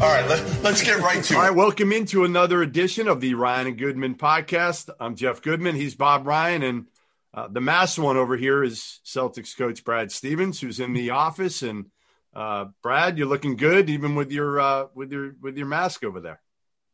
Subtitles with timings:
[0.00, 1.36] All right, let, us get right to it.
[1.36, 4.88] All right, welcome into another edition of the Ryan and Goodman podcast.
[4.98, 5.76] I'm Jeff Goodman.
[5.76, 6.62] He's Bob Ryan.
[6.62, 6.86] And
[7.34, 11.60] uh, the mass one over here is Celtics coach Brad Stevens, who's in the office.
[11.60, 11.90] And
[12.34, 16.18] uh, Brad, you're looking good, even with your uh, with your with your mask over
[16.18, 16.40] there.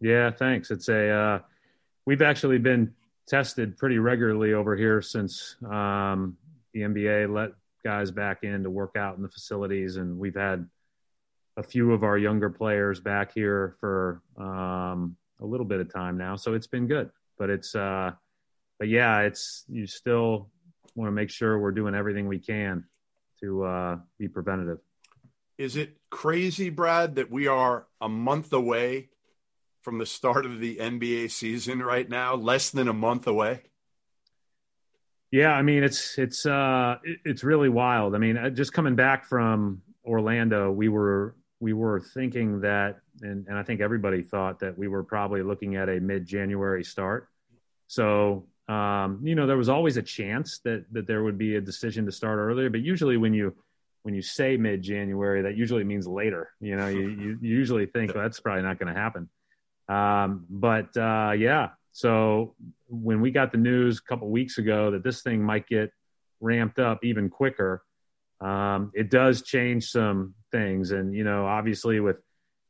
[0.01, 0.73] Yeah, thanks.
[0.73, 1.39] It's a uh,
[2.07, 2.93] we've actually been
[3.29, 6.37] tested pretty regularly over here since um,
[6.75, 7.53] the NBA let
[7.85, 10.69] guys back in to work out in the facilities, and we've had
[11.57, 16.17] a few of our younger players back here for um, a little bit of time
[16.17, 17.11] now, so it's been good.
[17.39, 18.13] But it's, uh,
[18.79, 20.51] but yeah, it's you still
[20.95, 22.85] want to make sure we're doing everything we can
[23.41, 24.79] to uh, be preventative.
[25.59, 29.09] Is it crazy, Brad, that we are a month away
[29.83, 32.35] from the start of the NBA season right now?
[32.35, 33.63] Less than a month away.
[35.31, 38.15] Yeah, I mean it's it's uh, it's really wild.
[38.15, 43.47] I mean, uh, just coming back from Orlando, we were we were thinking that, and,
[43.49, 47.29] and I think everybody thought that we were probably looking at a mid January start.
[47.87, 51.61] So, um, you know, there was always a chance that, that there would be a
[51.61, 53.55] decision to start earlier, but usually when you,
[54.03, 58.15] when you say mid January, that usually means later, you know, you, you usually think
[58.15, 59.29] well, that's probably not going to happen.
[59.89, 62.55] Um, but, uh, yeah, so
[62.89, 65.91] when we got the news a couple weeks ago that this thing might get
[66.41, 67.83] ramped up even quicker,
[68.41, 70.93] um, it does change some things.
[70.93, 72.17] And, you know, obviously with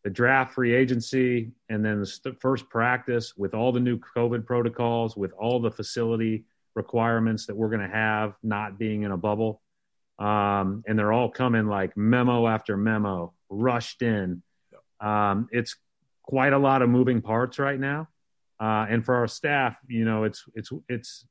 [0.02, 4.44] the draft free agency and then the st- first practice with all the new COVID
[4.44, 9.16] protocols, with all the facility requirements that we're going to have not being in a
[9.16, 9.62] bubble.
[10.18, 14.42] Um, and they're all coming like memo after memo, rushed in.
[15.00, 15.76] Um, it's
[16.22, 18.08] quite a lot of moving parts right now.
[18.58, 21.26] Uh, and for our staff, you know, it's, it's, it's,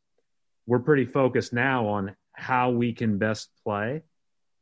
[0.68, 4.04] we're pretty focused now on how we can best play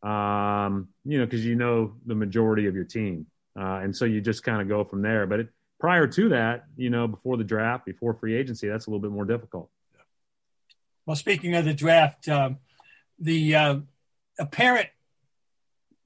[0.04, 3.26] um, you know, because you know the majority of your team,
[3.58, 5.26] uh, and so you just kind of go from there.
[5.26, 5.50] But it,
[5.80, 9.12] prior to that, you know, before the draft, before free agency, that's a little bit
[9.12, 9.70] more difficult.
[11.06, 12.60] Well, speaking of the draft, um,
[13.20, 13.76] the uh,
[14.40, 14.90] apparent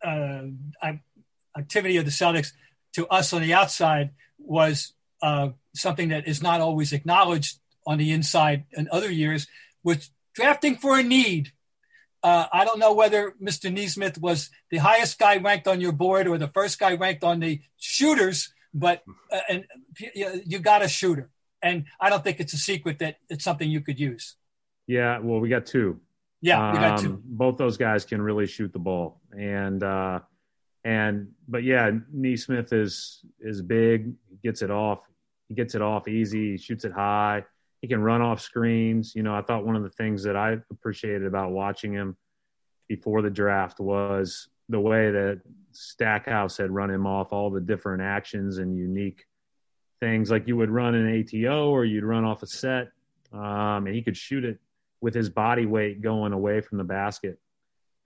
[0.03, 0.43] uh,
[1.57, 2.53] activity of the Celtics
[2.93, 8.11] to us on the outside was uh, something that is not always acknowledged on the
[8.11, 9.47] inside in other years,
[9.83, 11.53] was drafting for a need
[12.23, 13.71] uh, I don't know whether Mr.
[13.71, 17.39] Nesmith was the highest guy ranked on your board or the first guy ranked on
[17.39, 19.65] the shooters, but uh, and
[20.13, 21.29] you got a shooter,
[21.61, 24.35] and I don't think it's a secret that it's something you could use.
[24.87, 25.99] Yeah, well, we got two.
[26.41, 27.13] Yeah, we got two.
[27.13, 30.19] Um, both those guys can really shoot the ball, and uh,
[30.83, 34.13] and but yeah, Nesmith is is big,
[34.43, 34.99] gets it off,
[35.49, 37.43] he gets it off easy, he shoots it high
[37.81, 39.13] he can run off screens.
[39.15, 42.17] You know, I thought one of the things that I appreciated about watching him
[42.87, 48.01] before the draft was the way that Stackhouse had run him off all the different
[48.01, 49.25] actions and unique
[49.99, 52.89] things like you would run an ATO or you'd run off a set.
[53.33, 54.59] Um, and he could shoot it
[55.01, 57.39] with his body weight going away from the basket.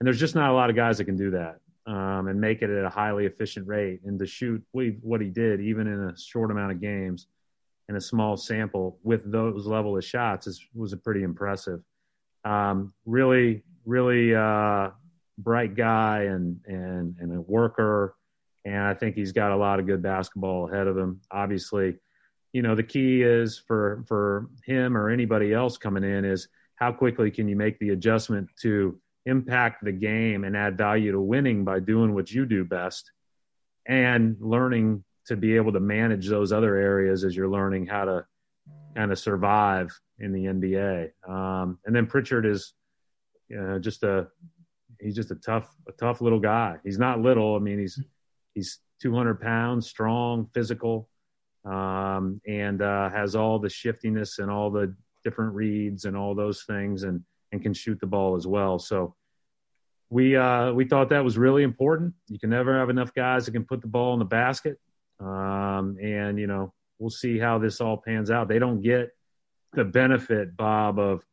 [0.00, 2.62] And there's just not a lot of guys that can do that um, and make
[2.62, 4.00] it at a highly efficient rate.
[4.04, 7.26] And to shoot what he did, even in a short amount of games–
[7.88, 11.80] in a small sample with those level of shots is, was a pretty impressive.
[12.44, 14.90] Um, really, really uh,
[15.38, 18.16] bright guy and, and, and a worker.
[18.64, 21.20] And I think he's got a lot of good basketball ahead of him.
[21.30, 21.96] Obviously,
[22.52, 26.92] you know, the key is for, for him or anybody else coming in is how
[26.92, 31.64] quickly can you make the adjustment to impact the game and add value to winning
[31.64, 33.12] by doing what you do best
[33.86, 38.26] and learning to be able to manage those other areas as you're learning how to
[38.96, 41.10] kind of survive in the NBA.
[41.28, 42.74] Um, and then Pritchard is
[43.48, 44.28] you know, just a
[45.00, 46.76] he's just a tough a tough little guy.
[46.84, 47.56] He's not little.
[47.56, 48.00] I mean, he's
[48.54, 51.08] he's 200 pounds, strong, physical,
[51.64, 54.94] um, and uh, has all the shiftiness and all the
[55.24, 58.78] different reads and all those things, and and can shoot the ball as well.
[58.78, 59.14] So
[60.08, 62.14] we uh, we thought that was really important.
[62.28, 64.78] You can never have enough guys that can put the ball in the basket.
[65.22, 68.48] Um, and, you know, we'll see how this all pans out.
[68.48, 69.10] They don't get
[69.72, 71.24] the benefit, Bob, of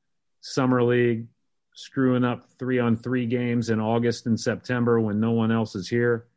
[0.42, 1.28] summer league
[1.74, 5.88] screwing up three on three games in August and September when no one else is
[5.88, 6.28] here.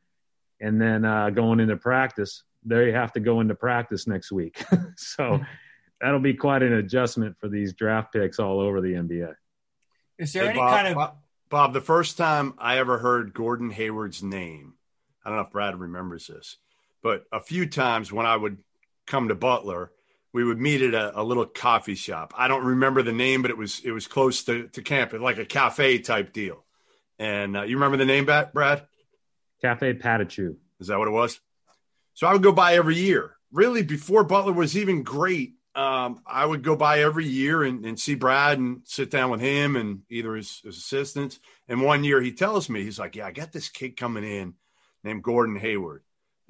[0.60, 4.62] And then uh, going into practice, they have to go into practice next week.
[4.96, 5.40] so
[6.00, 9.34] that'll be quite an adjustment for these draft picks all over the NBA.
[10.18, 11.16] Is there Hey, any Bob, kind of Bob,
[11.48, 14.74] Bob, the first time I ever heard Gordon Hayward's name,
[15.24, 16.58] I don't know if Brad remembers this,
[17.02, 18.58] but a few times when I would
[19.06, 19.92] come to Butler,
[20.32, 22.32] we would meet at a, a little coffee shop.
[22.36, 25.38] I don't remember the name, but it was it was close to, to campus, like
[25.38, 26.64] a cafe type deal.
[27.18, 28.86] And uh, you remember the name, Brad?
[29.60, 30.56] Cafe Patachou.
[30.80, 31.38] Is that what it was?
[32.14, 33.36] So I would go by every year.
[33.52, 37.98] Really, before Butler was even great, um, I would go by every year and, and
[37.98, 41.38] see Brad and sit down with him and either his, his assistants.
[41.68, 44.54] And one year he tells me, he's like, Yeah, I got this kid coming in
[45.04, 46.02] named Gordon Hayward.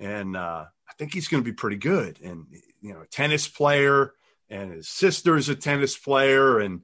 [0.02, 2.20] And uh, I think he's going to be pretty good.
[2.20, 2.46] And,
[2.80, 4.12] you know, a tennis player,
[4.50, 6.58] and his sister's a tennis player.
[6.58, 6.82] And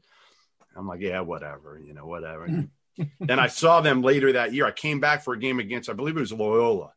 [0.77, 2.47] I'm like, Yeah, whatever, you know, whatever.
[2.97, 4.67] and I saw them later that year.
[4.67, 6.93] I came back for a game against, I believe it was Loyola.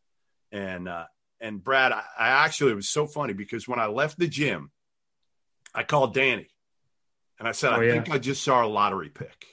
[0.51, 1.05] And, uh,
[1.39, 4.69] and Brad, I, I actually, it was so funny because when I left the gym,
[5.73, 6.49] I called Danny
[7.39, 7.93] and I said, Oh, I yeah?
[7.93, 9.47] think I just saw a lottery pick.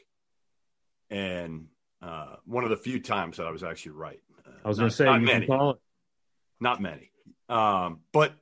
[1.09, 1.69] And
[2.03, 4.21] uh, one of the few times that I was actually right.
[4.47, 5.79] Uh, I was going to say, not you many, can call it.
[6.61, 7.11] Not many.
[7.49, 8.33] Um, but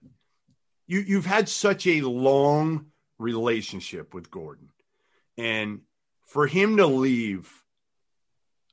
[0.87, 2.87] you, you've had such a long
[3.19, 4.71] relationship with Gordon.
[5.39, 5.81] And
[6.27, 7.51] for him to leave,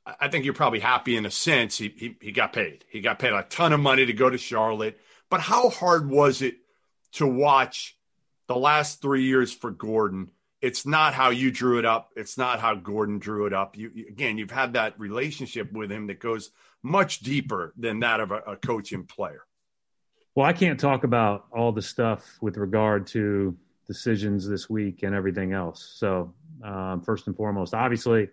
[0.06, 1.78] I- think you're probably happy in a sense.
[1.78, 2.84] He, he, he got paid.
[2.90, 4.98] He got paid a ton of money to go to Charlotte.
[5.30, 6.56] But how hard was it
[7.12, 7.96] to watch
[8.48, 10.30] the last three years for Gordon?
[10.60, 12.10] It's not how you drew it up.
[12.16, 13.76] It's not how Gordon drew it up.
[13.76, 16.50] You- again, you've had that relationship with him that goes
[16.84, 19.42] much deeper than that of a, a coach and player.
[20.36, 25.14] Well, I can't talk about all the stuff with regard to decisions this week and
[25.14, 25.94] everything else.
[25.96, 28.28] So, um, first and foremost, obviously,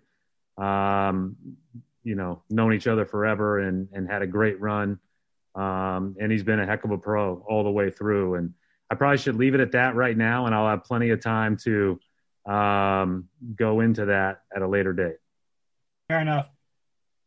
[0.58, 1.36] um,
[2.04, 4.98] you know, known each other forever and, and had a great run.
[5.54, 8.34] Um, and he's been a heck of a pro all the way through.
[8.34, 8.54] And
[8.90, 11.56] I probably should leave it at that right now, and I'll have plenty of time
[11.64, 11.98] to
[12.46, 15.16] um, go into that at a later date.
[16.08, 16.50] Fair enough.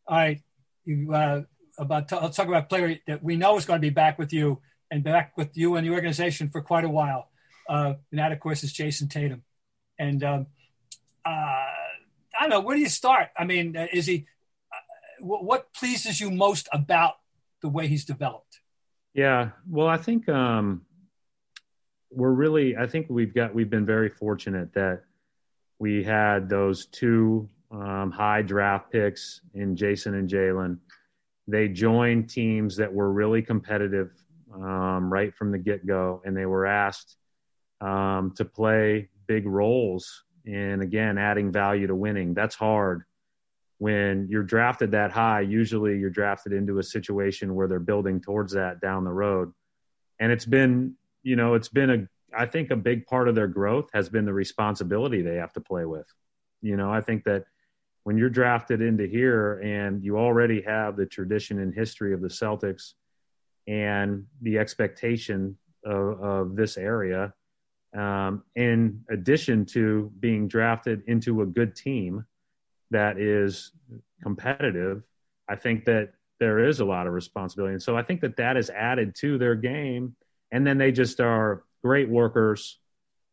[0.07, 0.41] All right.
[0.85, 1.41] You, uh,
[1.77, 4.31] about let's talk about a player that we know is going to be back with
[4.31, 4.61] you
[4.91, 7.29] and back with you and the organization for quite a while.
[7.67, 9.43] Uh, and that, of course, is Jayson Tatum.
[9.97, 10.47] And um,
[11.25, 12.59] uh, I don't know.
[12.61, 13.29] Where do you start?
[13.37, 14.27] I mean, uh, is he?
[14.71, 17.15] Uh, what, what pleases you most about
[17.61, 18.59] the way he's developed?
[19.13, 20.81] Yeah, well, I think um,
[22.11, 22.77] we're really.
[22.77, 23.55] I think we've got.
[23.55, 25.03] We've been very fortunate that
[25.79, 27.49] we had those two
[27.81, 30.77] um, high draft picks in Jayson and Jaylen.
[31.47, 34.11] They joined teams that were really competitive
[34.53, 37.17] um, right from the get go, and they were asked
[37.81, 40.23] um, to play big roles.
[40.45, 42.33] And again, adding value to winning.
[42.33, 43.03] That's hard
[43.77, 48.53] when you're drafted that high, usually you're drafted into a situation where they're building towards
[48.53, 49.51] that down the road.
[50.19, 52.07] And it's been, you know, it's been a,
[52.37, 55.61] I think a big part of their growth has been the responsibility they have to
[55.61, 56.07] play with.
[56.61, 57.45] You know, I think that
[58.05, 62.27] when you're drafted into here and you already have the tradition and history of the
[62.27, 62.93] Celtics
[63.67, 67.33] and the expectation of, of this area,
[67.97, 72.23] um, in addition to being drafted into a good team,
[72.91, 73.71] that is
[74.21, 75.01] competitive,
[75.49, 77.73] I think that there is a lot of responsibility.
[77.73, 80.15] And so I think that that is added to their game.
[80.51, 82.77] And then they just are great workers.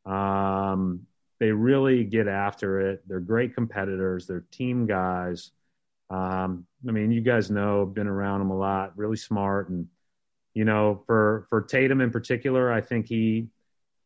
[0.07, 1.07] Um,
[1.43, 3.03] they really get after it.
[3.09, 4.29] They're great competitors.
[4.29, 5.51] They're team guys.
[6.09, 9.69] Um, I mean, you guys know, been around them a lot, really smart.
[9.69, 9.89] And,
[10.55, 13.49] you know, for, for Tatum in particular, I think he,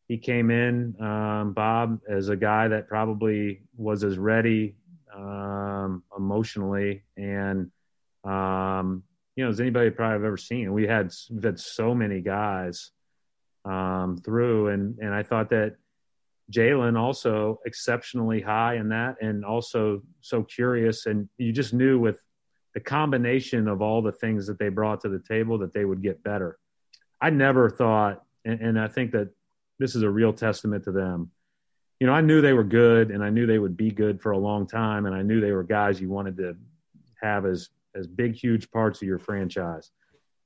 [0.09, 4.75] he came in, um, Bob, as a guy that probably was as ready
[5.15, 7.71] um, emotionally and
[8.25, 9.03] um,
[9.35, 10.73] you know as anybody probably I've ever seen.
[10.73, 12.93] We had we've had so many guys
[13.65, 15.77] um, through, and and I thought that
[16.53, 22.21] Jaylen also exceptionally high in that, and also so curious, and you just knew with
[22.75, 26.03] the combination of all the things that they brought to the table that they would
[26.03, 26.59] get better.
[27.21, 29.31] I never thought, and, and I think that
[29.79, 31.31] this is a real testament to them
[32.01, 34.33] you know, I knew they were good and I knew they would be good for
[34.33, 35.07] a long time.
[35.07, 36.57] And I knew they were guys you wanted to
[37.23, 39.91] have as, as big, huge parts of your franchise.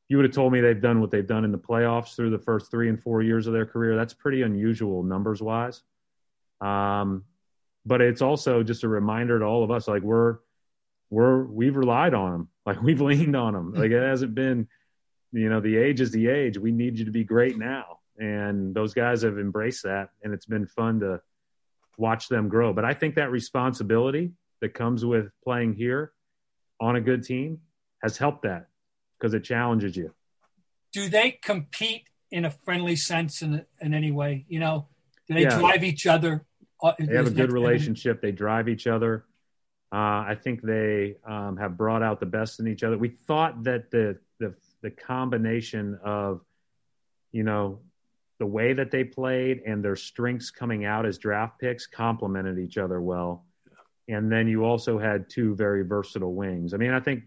[0.09, 2.39] You would have told me they've done what they've done in the playoffs through the
[2.39, 3.97] first three and four years of their career.
[3.97, 5.83] That's pretty unusual numbers wise.
[6.61, 7.25] Um,
[7.87, 10.39] but it's also just a reminder to all of us, like we're,
[11.09, 12.49] we're, we've relied on them.
[12.67, 13.73] Like we've leaned on them.
[13.73, 14.69] Like it hasn't been,
[15.33, 16.57] you know, the age is the age.
[16.57, 17.99] We need you to be great now.
[18.19, 20.11] And those guys have embraced that.
[20.23, 21.21] And it's been fun to,
[22.01, 22.73] watch them grow.
[22.73, 26.13] But I think that responsibility that comes with playing here
[26.81, 27.61] on a good team
[28.03, 28.69] has helped that
[29.19, 30.15] because it challenges you.
[30.93, 34.47] Do they compete in a friendly sense in, in any way?
[34.49, 34.89] You know,
[35.29, 35.59] Do they Yeah.
[35.59, 36.45] drive each other?
[36.83, 38.21] Uh, They have a good relationship.
[38.21, 39.25] They drive each other.
[39.93, 42.97] Uh, I think they um, have brought out the best in each other.
[42.97, 46.41] We thought that the the the combination of,
[47.33, 47.81] you know,
[48.39, 52.79] the way that they played and their strengths coming out as draft picks complemented each
[52.79, 53.45] other well.
[54.09, 56.73] And then you also had two very versatile wings.
[56.73, 57.25] I mean, I think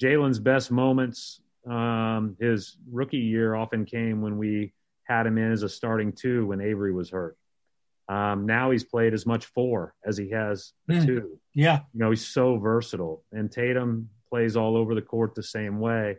[0.00, 4.72] Jaylen's best moments, um, his rookie year, often came when we
[5.04, 7.36] had him in as a starting two when Avery was hurt.
[8.08, 11.04] Um, now he's played as much four as he has Hmm.
[11.04, 11.40] two.
[11.54, 11.80] Yeah.
[11.92, 13.24] You know, he's so versatile.
[13.32, 16.18] And Tatum plays all over the court the same way.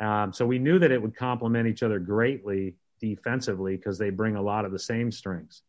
[0.00, 4.36] Um, so we knew that it would complement each other greatly defensively because they bring
[4.36, 5.62] a lot of the same strengths,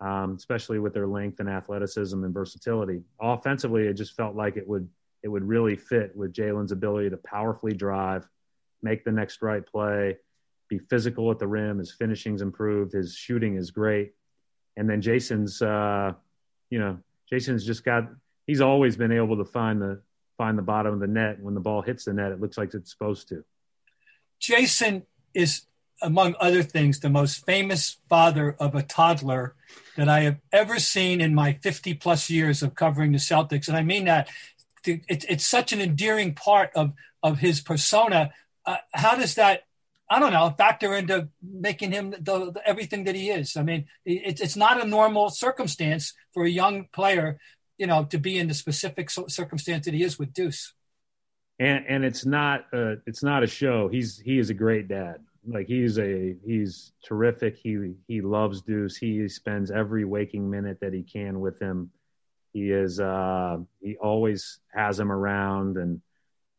[0.00, 3.02] um, especially with their length and athleticism and versatility.
[3.20, 4.88] Offensively, it just felt like it would
[5.22, 8.26] it would really fit with Jaylen's ability to powerfully drive,
[8.82, 10.16] make the next right play,
[10.68, 11.78] be physical at the rim.
[11.78, 12.92] His finishing's improved.
[12.92, 14.14] His shooting is great.
[14.76, 16.12] And then Jayson's, uh,
[16.70, 16.98] you know,
[17.30, 18.08] Jayson's just got.
[18.46, 20.00] He's always been able to find the
[20.36, 21.40] find the bottom of the net.
[21.40, 23.44] When the ball hits the net, it looks like it's supposed to.
[24.40, 25.62] Jayson is,
[26.02, 29.54] among other things, the most famous father of a toddler
[29.96, 33.68] that I have ever seen in my 50 plus years of covering the Celtics.
[33.68, 34.28] And I mean that
[34.84, 38.30] it's, it's such an endearing part of, of his persona.
[38.66, 39.64] Uh, how does that,
[40.12, 43.56] I don't know, factor into making him the, the, everything that he is?
[43.56, 47.38] I mean, it's, it's not a normal circumstance for a young player,
[47.78, 50.74] you know, to be in the specific circumstance that he is with Deuce
[51.62, 53.88] and and it's not a, it's not a show.
[53.88, 55.18] He's he is a great dad.
[55.46, 57.56] Like he's a he's terrific.
[57.56, 58.96] He he loves Deuce.
[58.96, 61.90] He spends every waking minute that he can with him.
[62.52, 66.00] He is uh he always has him around and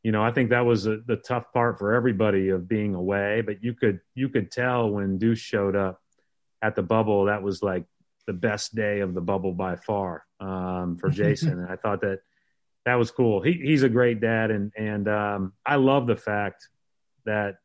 [0.04, 3.42] you know, I think that was a, the tough part for everybody of being away,
[3.42, 6.02] but you could you could tell when Deuce showed up
[6.62, 7.86] at the bubble that was like
[8.28, 11.52] the best day of the bubble by far um, for Jayson.
[11.52, 12.20] and I thought that
[12.86, 13.42] that was cool.
[13.42, 16.68] He, he's a great dad, and and um, I love the fact
[17.26, 17.56] that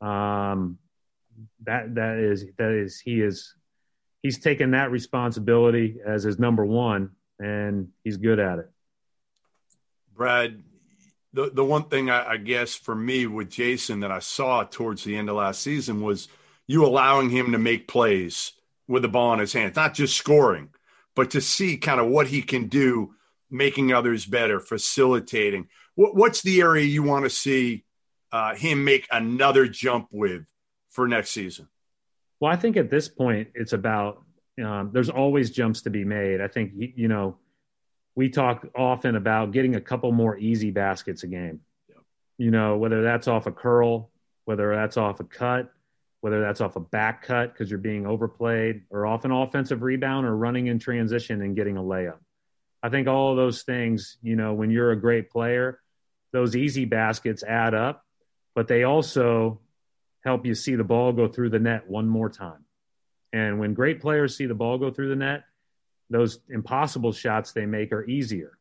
[0.00, 0.78] um,
[1.64, 3.54] that that is that is he is
[4.22, 8.70] he's taken that responsibility as his number one, and he's good at it.
[10.16, 10.62] Brad,
[11.36, 15.04] the the one thing I, I guess for me with Jayson that I saw towards
[15.04, 16.28] the end of last season was
[16.66, 18.52] you allowing him to make plays
[18.88, 20.70] with the ball in his hands, not just scoring,
[21.14, 23.14] but to see kind of what he can do
[23.50, 25.68] making others better, facilitating.
[25.94, 27.84] What, what's the area you want to see
[28.32, 30.46] uh, him make another jump with
[30.88, 31.68] for next season?
[32.40, 34.22] Well, I think at this point it's about
[34.62, 36.40] um, there's always jumps to be made.
[36.40, 37.36] I think you know
[38.16, 41.60] we talk often about getting a couple more easy baskets a game.
[41.88, 41.98] Yep.
[42.38, 44.10] You know whether that's off a curl,
[44.46, 45.70] whether that's off a cut,
[46.22, 50.26] whether that's off a back cut because you're being overplayed, or off an offensive rebound,
[50.26, 52.18] or running in transition and getting a layup.
[52.82, 55.80] I think all of those things, you know, when you're a great player,
[56.32, 58.04] those easy baskets add up,
[58.54, 59.60] but they also
[60.24, 62.64] help you see the ball go through the net one more time.
[63.32, 65.44] And when great players see the ball go through the net,
[66.10, 68.58] those impossible shots they make are easier.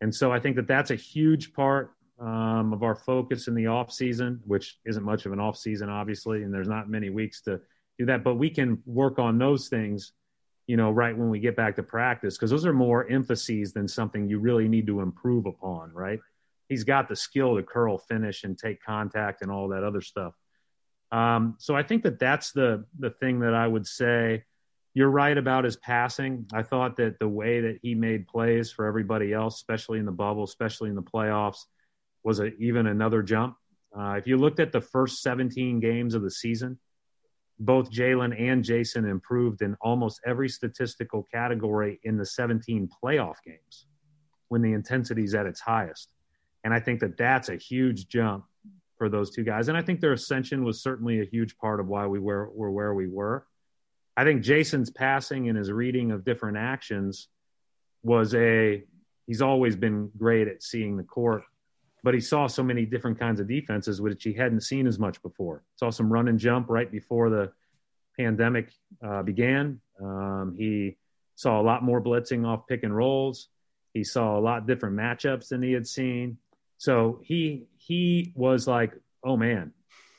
[0.00, 3.66] And so I think that that's a huge part um, of our focus in the
[3.66, 7.40] off season, which isn't much of an off season, obviously, and there's not many weeks
[7.42, 7.60] to
[7.98, 8.24] do that.
[8.24, 10.12] But we can work on those things
[10.66, 13.88] you know, right when we get back to practice, because those are more emphases than
[13.88, 16.20] something you really need to improve upon, right?
[16.68, 20.34] He's got the skill to curl, finish, and take contact and all that other stuff.
[21.10, 24.44] Um, so I think that that's the the thing that I would say.
[24.94, 26.46] You're right about his passing.
[26.52, 30.12] I thought that the way that he made plays for everybody else, especially in the
[30.12, 31.64] bubble, especially in the playoffs,
[32.22, 33.56] was a, even another jump.
[33.98, 36.78] Uh, if you looked at the first 17 games of the season,
[37.58, 43.86] both Jaylen and Jayson improved in almost every statistical category in the 17 playoff games
[44.48, 46.12] when the intensity is at its highest.
[46.64, 48.44] And I think that that's a huge jump
[48.96, 49.68] for those two guys.
[49.68, 52.70] And I think their ascension was certainly a huge part of why we were, were
[52.70, 53.46] where we were.
[54.16, 57.28] I think Jayson's passing and his reading of different actions
[58.02, 58.82] was a,
[59.26, 61.44] he's always been great at seeing the court
[62.02, 65.22] but he saw so many different kinds of defenses which he hadn't seen as much
[65.22, 65.62] before.
[65.76, 67.52] Saw some run and jump right before the
[68.18, 68.72] pandemic
[69.04, 69.80] uh, began.
[70.02, 70.96] Um, he
[71.36, 73.48] saw a lot more blitzing off pick and rolls.
[73.94, 76.38] He saw a lot different matchups than he had seen.
[76.78, 78.92] So he he was like,
[79.22, 79.72] "Oh man,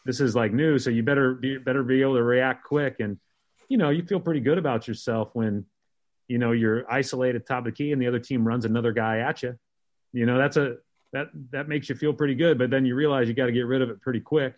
[0.06, 0.80] this is like new.
[0.80, 3.18] So you better be better be able to react quick." And
[3.74, 5.66] you know, you feel pretty good about yourself when
[6.28, 9.18] you know you're isolated top of the key and the other team runs another guy
[9.22, 9.58] at you.
[10.12, 10.76] You know, that's a
[11.12, 12.60] that that makes you feel pretty good.
[12.60, 14.54] But then you realize you got to get rid of it pretty quick.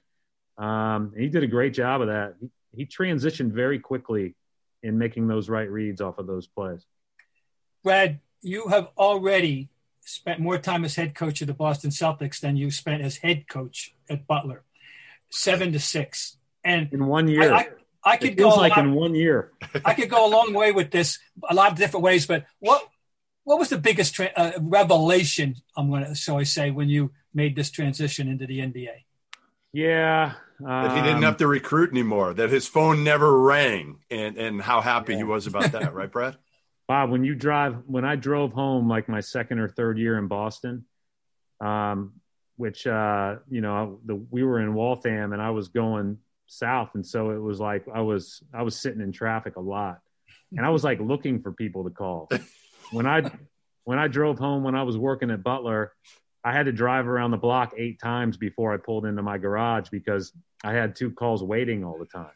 [0.57, 2.35] Um, he did a great job of that.
[2.41, 4.35] He, he transitioned very quickly
[4.83, 6.85] in making those right reads off of those plays.
[7.85, 9.69] Brad, you have already
[10.01, 13.47] spent more time as head coach of the Boston Celtics than you spent as head
[13.47, 14.63] coach at Butler,
[15.29, 17.53] seven to six, and in one year.
[17.53, 17.67] I, I,
[18.05, 19.51] I could it feels go like lot, in one year.
[19.83, 21.17] I could go a long way with this,
[21.49, 22.27] a lot of different ways.
[22.27, 22.87] But what
[23.43, 25.55] what was the biggest tra- uh, revelation?
[25.75, 29.05] I'm going to so I say when you made this transition into the NBA.
[29.73, 32.33] Yeah, um, that he didn't have to recruit anymore.
[32.33, 35.19] That his phone never rang, and and how happy yeah.
[35.19, 36.37] he was about that, right, Brad?
[36.87, 40.27] Bob, when you drive, when I drove home, like my second or third year in
[40.27, 40.85] Boston,
[41.59, 42.13] um,
[42.57, 47.05] which uh, you know, the, we were in Waltham, and I was going south, and
[47.05, 49.99] so it was like I was I was sitting in traffic a lot,
[50.55, 52.29] and I was like looking for people to call.
[52.91, 53.31] When I
[53.85, 55.93] when I drove home when I was working at Butler,
[56.43, 59.89] I had to drive around the block eight times before I pulled into my garage
[59.89, 60.31] because
[60.63, 62.31] I had two calls waiting all the time.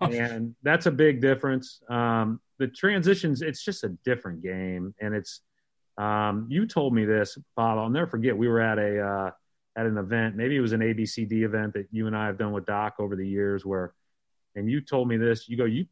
[0.00, 1.80] and that's a big difference.
[1.88, 4.94] Um, the transitions, it's just a different game.
[5.00, 5.40] And it's,
[5.98, 8.36] um, you told me this, Bob, I'll never forget.
[8.36, 9.30] We were at a, uh,
[9.78, 12.50] at an event, maybe it was an ABCD event that you and I have done
[12.50, 13.94] with Doc over the years where,
[14.56, 15.86] and you told me this, you go, you,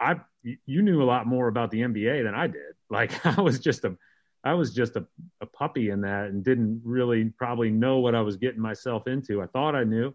[0.00, 2.62] I, you knew a lot more about the NBA than I did.
[2.90, 3.98] Like I was just a,
[4.42, 5.04] I was just a,
[5.42, 9.42] a puppy in that and didn't really probably know what I was getting myself into.
[9.42, 10.14] I thought I knew.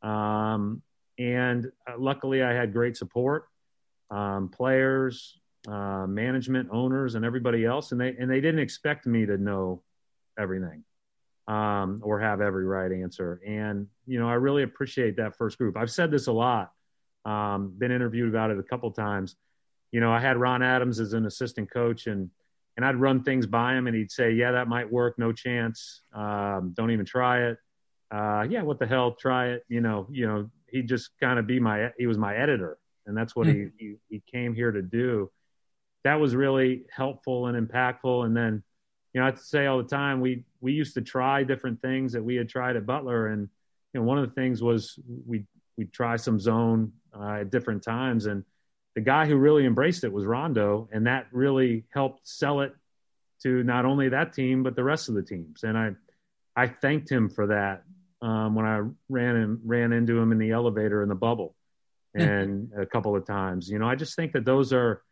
[0.00, 0.80] Um,
[1.18, 3.46] and uh, luckily, I had great support,
[4.12, 7.90] um, players, uh, management, owners, and everybody else.
[7.90, 9.82] And they, and they didn't expect me to know
[10.38, 10.84] everything
[11.46, 13.40] um, or have every right answer.
[13.46, 15.76] And, you know, I really appreciate that first group.
[15.76, 16.72] I've said this a lot,
[17.24, 19.36] um, been interviewed about it a couple times.
[19.92, 22.30] You know, I had Ron Adams as an assistant coach and,
[22.76, 25.16] and I'd run things by him, and he'd say, "Yeah, that might work.
[25.16, 26.02] No chance.
[26.12, 27.58] Um, don't even try it.
[28.10, 29.12] Uh, yeah, what the hell?
[29.12, 29.62] Try it.
[29.68, 33.16] You know, you know." He'd just kind of be my he was my editor, and
[33.16, 33.68] that's what mm-hmm.
[33.78, 35.30] he, he he came here to do.
[36.02, 38.26] That was really helpful and impactful.
[38.26, 38.64] And then,
[39.14, 42.22] you know, I say all the time we we used to try different things that
[42.22, 43.48] we had tried at Butler, and
[43.92, 45.44] you know, one of the things was we
[45.78, 48.44] we try some zone uh, at different times, and
[48.94, 52.74] the guy who really embraced it was Rondo, and that really helped sell it
[53.42, 55.64] to not only that team but the rest of the teams.
[55.64, 55.92] And I,
[56.56, 57.82] I thanked him for that
[58.22, 61.54] um, when I ran and ran into him in the elevator in the bubble,
[62.14, 63.68] and a couple of times.
[63.68, 65.02] You know, I just think that those are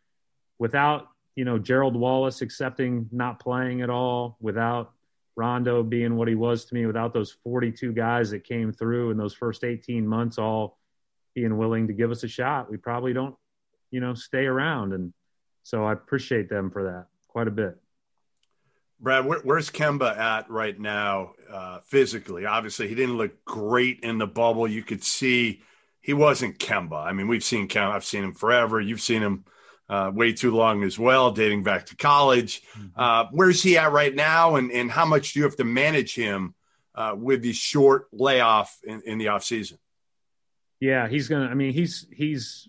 [0.57, 4.91] without you know Gerald Wallace accepting not playing at all, without
[5.35, 9.17] Rondo being what he was to me, without those 42 guys that came through in
[9.17, 10.77] those first 18 months, all
[11.33, 13.35] being willing to give us a shot, we probably don't
[13.93, 14.91] you know, stay around.
[14.91, 15.13] And
[15.61, 17.77] so I appreciate them for that quite a bit.
[18.99, 22.45] Brad, where, where's Kemba at right now uh, physically?
[22.45, 24.67] Obviously, he didn't look great in the bubble.
[24.67, 25.61] You could see
[26.01, 27.05] he wasn't Kemba.
[27.05, 27.91] I mean, we've seen Kemba.
[27.91, 28.81] I've seen him forever.
[28.81, 29.45] You've seen him
[29.93, 32.63] uh, way too long as well, dating back to college.
[32.75, 32.87] Mm-hmm.
[32.95, 36.15] Uh, where's he at right now, and, and how much do you have to manage
[36.15, 36.55] him
[36.95, 39.77] uh, with the short layoff in, in the offseason?
[40.79, 41.45] Yeah, he's gonna.
[41.45, 42.67] I mean, he's he's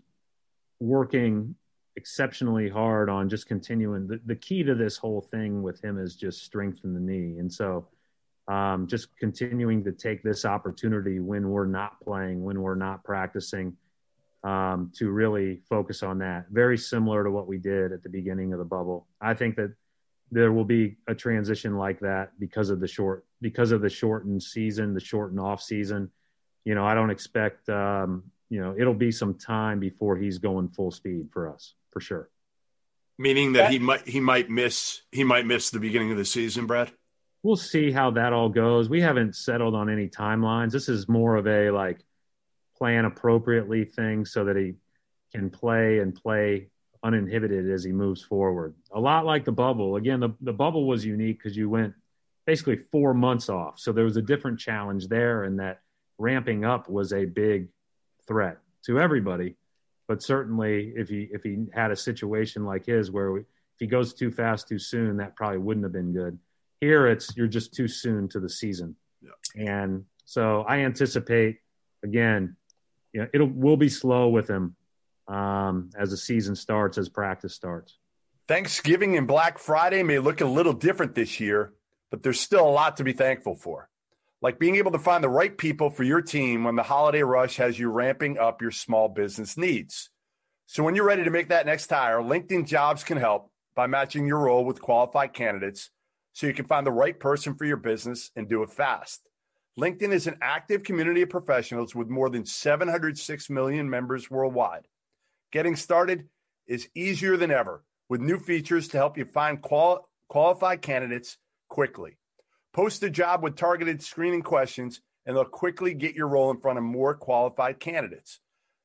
[0.80, 1.54] working
[1.96, 4.06] exceptionally hard on just continuing.
[4.06, 7.38] The, the key to this whole thing with him is just strength in the knee.
[7.38, 7.88] And so
[8.48, 13.76] um, just continuing to take this opportunity when we're not playing, when we're not practicing,
[14.44, 16.46] um, to really focus on that.
[16.50, 19.06] Very similar to what we did at the beginning of the bubble.
[19.20, 19.74] I think that
[20.30, 24.42] there will be a transition like that because of the short, because of the shortened
[24.42, 26.10] season, the shortened off season.
[26.64, 30.68] You know, I don't expect um, you know, it'll be some time before he's going
[30.68, 32.30] full speed for us for sure.
[33.18, 36.24] Meaning that, that he might he might miss he might miss the beginning of the
[36.24, 36.92] season, Brad.
[37.42, 38.88] We'll see how that all goes.
[38.88, 40.72] We haven't settled on any timelines.
[40.72, 42.04] This is more of a like
[42.76, 44.74] plan appropriately things so that he
[45.32, 46.68] can play and play
[47.02, 48.74] uninhibited as he moves forward.
[48.92, 49.96] A lot like the bubble.
[49.96, 51.94] Again, the, the bubble was unique because you went
[52.46, 53.78] basically four months off.
[53.78, 55.80] So there was a different challenge there, and that
[56.18, 57.68] ramping up was a big
[58.26, 59.56] threat to everybody.
[60.08, 63.86] But certainly, if he if he had a situation like his where we, if he
[63.86, 66.38] goes too fast too soon, that probably wouldn't have been good.
[66.80, 69.76] Here, it's you're just too soon to the season, yeah.
[69.82, 71.58] and so I anticipate
[72.02, 72.56] again,
[73.14, 74.76] you know, it'll we'll be slow with him
[75.28, 77.96] um, as the season starts, as practice starts.
[78.46, 81.72] Thanksgiving and Black Friday may look a little different this year,
[82.10, 83.88] but there's still a lot to be thankful for
[84.44, 87.56] like being able to find the right people for your team when the holiday rush
[87.56, 90.10] has you ramping up your small business needs.
[90.66, 94.26] So when you're ready to make that next hire, LinkedIn Jobs can help by matching
[94.26, 95.88] your role with qualified candidates
[96.34, 99.26] so you can find the right person for your business and do it fast.
[99.78, 104.86] LinkedIn is an active community of professionals with more than 706 million members worldwide.
[105.50, 106.28] Getting started
[106.68, 112.18] is easier than ever with new features to help you find qual- qualified candidates quickly.
[112.72, 116.78] Post a job with targeted screening questions, and they'll quickly get your role in front
[116.78, 118.38] of more qualified candidates.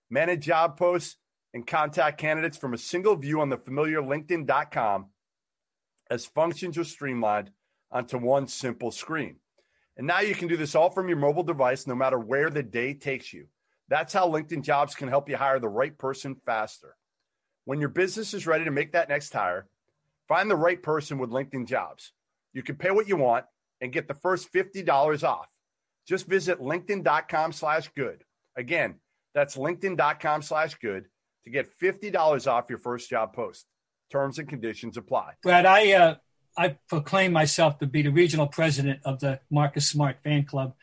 [0.10, 1.18] Manage job posts
[1.54, 5.08] and contact candidates from a single view on the familiar LinkedIn.com
[6.10, 7.52] as functions are streamlined
[7.92, 9.36] onto one simple screen.
[10.00, 12.64] And now you can do this all from your mobile device, no matter where the
[12.64, 13.48] day takes you.
[13.90, 16.96] That's how LinkedIn jobs can help you hire the right person faster.
[17.66, 19.68] When your business is ready to make that next hire,
[20.30, 22.14] find the right person with LinkedIn jobs.
[22.54, 23.44] You can pay what you want
[23.82, 25.50] and get the first $50 off.
[26.08, 28.24] Just visit LinkedIn.com slash good.
[28.56, 28.96] Again,
[29.36, 31.08] that's LinkedIn.com slash good
[31.44, 33.66] to get $50 off your first job post.
[34.12, 35.34] Terms and conditions apply.
[35.44, 36.16] Brad, I uh,
[36.60, 40.74] I proclaim myself to be the regional president of the Marcus Smart fan club.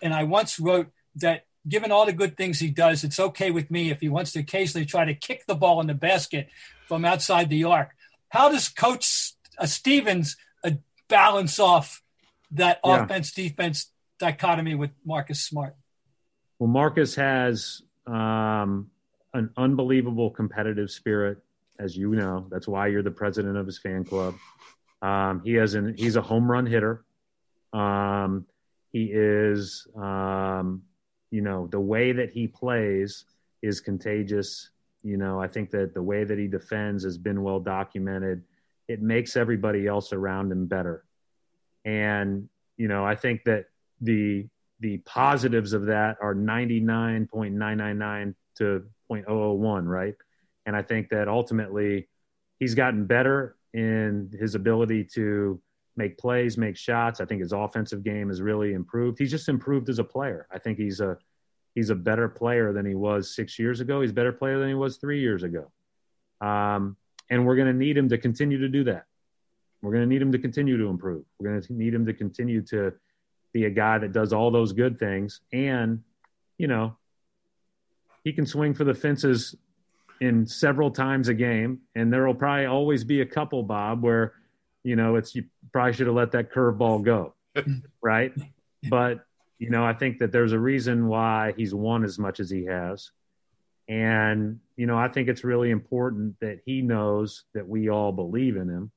[0.00, 3.68] And I once wrote that given all the good things he does, it's okay with
[3.68, 6.50] me if he wants to occasionally try to kick the ball in the basket
[6.86, 7.96] from outside the arc.
[8.28, 10.70] How does Coach uh, Stevens uh,
[11.08, 12.00] balance off
[12.52, 13.02] that yeah.
[13.02, 15.74] offense defense dichotomy with Marcus Smart?
[16.60, 18.88] Well, Marcus has um,
[19.32, 21.38] an unbelievable competitive spirit,
[21.80, 22.46] as you know.
[22.50, 24.36] That's why you're the president of his fan club.
[25.04, 27.04] Um, he has an he's a home run hitter.
[27.74, 28.46] Um,
[28.90, 30.84] he is, um,
[31.30, 33.26] you know, the way that he plays
[33.60, 34.70] is contagious.
[35.02, 38.44] You know, I think that the way that he defends has been well documented.
[38.88, 41.04] It makes everybody else around him better.
[41.84, 43.66] And, you know, I think that
[44.00, 44.48] the
[44.80, 50.14] the positives of that are 99.999 to 0.001, right?
[50.64, 52.08] And I think that ultimately
[52.58, 55.60] he's gotten better in his ability to
[55.96, 57.20] make plays, make shots.
[57.20, 59.18] I think his offensive game has really improved.
[59.18, 60.46] He's just improved as a player.
[60.50, 61.18] I think he's a
[61.74, 64.00] he's a better player than he was six years ago.
[64.00, 65.70] He's a better player than he was three years ago.
[66.40, 66.96] Um,
[67.30, 69.06] and we're going to need him to continue to do that.
[69.82, 71.24] We're going to need him to continue to improve.
[71.38, 72.92] We're going to need him to continue to
[73.52, 75.40] be a guy that does all those good things.
[75.52, 76.02] And,
[76.58, 76.96] you know,
[78.22, 79.54] he can swing for the fences
[80.20, 81.80] in several times a game.
[81.94, 84.34] And there will probably always be a couple, Bob, where,
[84.82, 87.34] you know, it's you probably should have let that curveball go.
[88.02, 88.32] right.
[88.88, 89.24] But,
[89.58, 92.64] you know, I think that there's a reason why he's won as much as he
[92.66, 93.10] has.
[93.88, 98.56] And, you know, I think it's really important that he knows that we all believe
[98.56, 98.90] in him.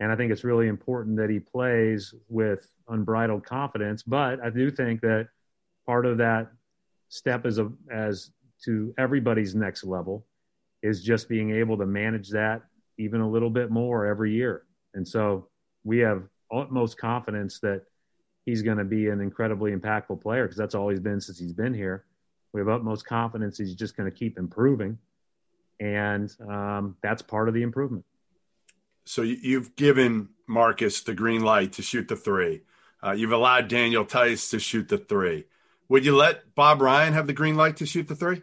[0.00, 4.02] And I think it's really important that he plays with unbridled confidence.
[4.02, 5.28] But I do think that
[5.86, 6.50] part of that
[7.08, 8.30] step is a as
[8.64, 10.26] to everybody's next level
[10.82, 12.62] is just being able to manage that
[12.98, 14.64] even a little bit more every year.
[14.94, 15.48] And so
[15.84, 17.82] we have utmost confidence that
[18.44, 21.52] he's going to be an incredibly impactful player because that's all he's been since he's
[21.52, 22.04] been here.
[22.52, 24.98] We have utmost confidence he's just going to keep improving.
[25.78, 28.04] And um, that's part of the improvement.
[29.04, 32.62] So you've given Marcus the green light to shoot the three.
[33.02, 35.44] Uh, you've allowed Daniel Theis to shoot the three.
[35.88, 38.42] Would you let Bob Ryan have the green light to shoot the three?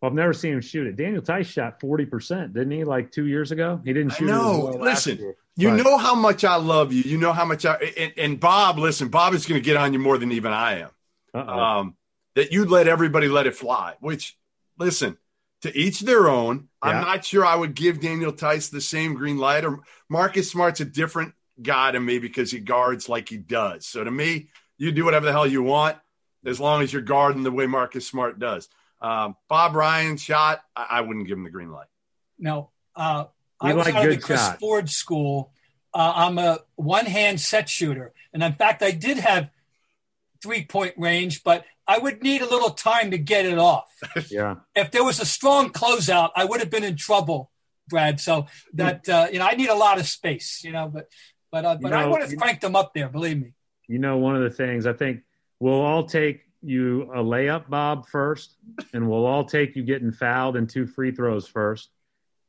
[0.00, 0.96] Well, I've never seen him shoot it.
[0.96, 3.80] Daniel Theis shot 40%, didn't he, like two years ago?
[3.84, 5.82] He didn't shoot No, well listen, year, you but...
[5.82, 7.02] know how much I love you.
[7.02, 9.92] You know how much I, and, and Bob, listen, Bob is going to get on
[9.92, 10.90] you more than even I am.
[11.34, 11.96] Um,
[12.36, 14.36] that you'd let everybody let it fly, which,
[14.78, 15.18] listen,
[15.62, 16.68] to each their own.
[16.84, 16.90] Yeah.
[16.90, 20.80] I'm not sure I would give Daniel Theis the same green light or Marcus Smart's
[20.80, 23.86] a different guy to me because he guards like he does.
[23.86, 25.96] So to me, you do whatever the hell you want
[26.44, 28.68] as long as you're guarding the way Marcus Smart does.
[29.00, 31.86] Um, Bob Ryan shot, I, I, wouldn't give him the green light.
[32.38, 33.26] No, uh,
[33.60, 34.58] I was like out of the Chris shot.
[34.58, 35.52] Ford school.
[35.94, 38.12] Uh, I'm a one hand set shooter.
[38.32, 39.50] And in fact, I did have
[40.42, 43.88] three point range, but I would need a little time to get it off.
[44.30, 44.56] yeah.
[44.74, 47.50] If there was a strong closeout, I would have been in trouble,
[47.88, 48.20] Brad.
[48.20, 51.08] So that, uh, you know, I need a lot of space, you know, but,
[51.50, 53.54] but, uh, but you know, I would have cranked them up there, believe me.
[53.86, 55.22] You know, one of the things I think
[55.60, 58.56] we'll all take you a layup, Bob, first,
[58.92, 61.90] and we'll all take you getting fouled and two free throws first.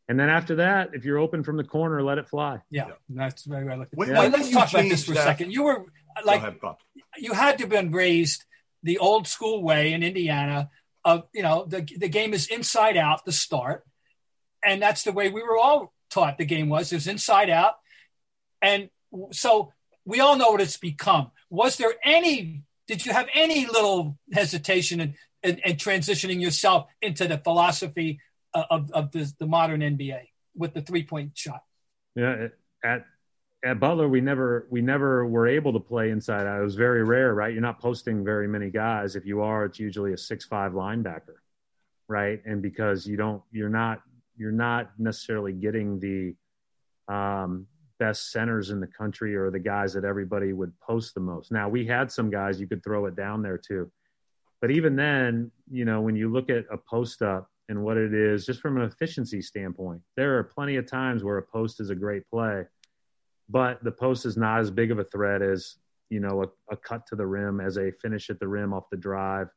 [0.07, 2.59] And then after that, if you're open from the corner, let it fly.
[2.71, 2.93] Yeah, yeah.
[3.09, 3.85] that's very well.
[3.93, 4.21] Wait, yeah.
[4.21, 5.19] Let's talk about this for that?
[5.19, 5.51] a second.
[5.51, 5.85] You were
[6.25, 6.57] like, ahead,
[7.17, 8.43] you had to have been raised
[8.81, 10.71] the old school way in Indiana.
[11.05, 13.85] Of you know, the the game is inside out the start,
[14.65, 16.91] and that's the way we were all taught the game was.
[16.91, 17.75] It was inside out,
[18.61, 18.89] and
[19.31, 19.71] so
[20.05, 21.31] we all know what it's become.
[21.51, 27.27] Was there any did you have any little hesitation in, in, in transitioning yourself into
[27.27, 28.19] the philosophy
[28.51, 30.21] of, of the, the modern NBA
[30.55, 31.61] with the three point shot?
[32.15, 32.47] Yeah,
[32.83, 33.05] at
[33.63, 36.61] at Butler, we never we never were able to play inside out.
[36.61, 37.53] It was very rare, right?
[37.53, 39.15] You're not posting very many guys.
[39.15, 41.37] If you are, it's usually a six five linebacker,
[42.07, 42.41] right?
[42.43, 44.01] And because you don't, you're not
[44.35, 46.35] you're not necessarily getting the
[47.13, 47.67] um,
[47.99, 51.51] best centers in the country or the guys that everybody would post the most.
[51.51, 53.91] Now we had some guys you could throw it down there too,
[54.61, 58.13] but even then, you know, when you look at a post up and what it
[58.13, 61.89] is, just from an efficiency standpoint, there are plenty of times where a post is
[61.89, 62.65] a great play,
[63.49, 65.75] but the post is not as big of a threat as
[66.09, 68.89] you know a, a cut to the rim, as a finish at the rim off
[68.89, 69.49] the drive,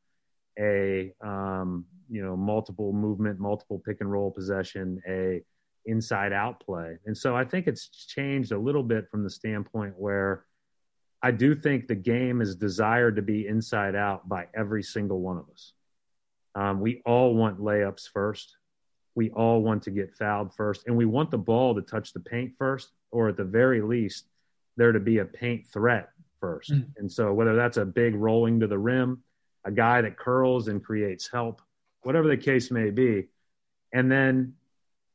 [0.59, 5.43] a um, you know multiple movement, multiple pick and roll possession, a
[5.87, 6.99] inside out play.
[7.07, 10.45] And so I think it's changed a little bit from the standpoint where
[11.23, 15.39] I do think the game is desired to be inside out by every single one
[15.39, 15.73] of us.
[16.55, 18.57] Um, we all want layups first.
[19.15, 20.87] We all want to get fouled first.
[20.87, 24.27] And we want the ball to touch the paint first, or at the very least,
[24.77, 26.73] there to be a paint threat first.
[26.73, 26.87] Mm.
[26.97, 29.23] And so whether that's a big rolling to the rim,
[29.65, 31.63] a guy that curls and creates help,
[32.03, 33.29] whatever the case may be.
[33.93, 34.55] And then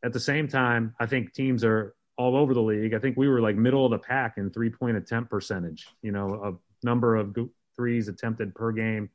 [0.04, 2.94] at the same time, I think teams are all over the league.
[2.94, 6.12] I think we were like middle of the pack in three point attempt percentage, you
[6.12, 7.36] know, a number of
[7.76, 9.10] threes attempted per game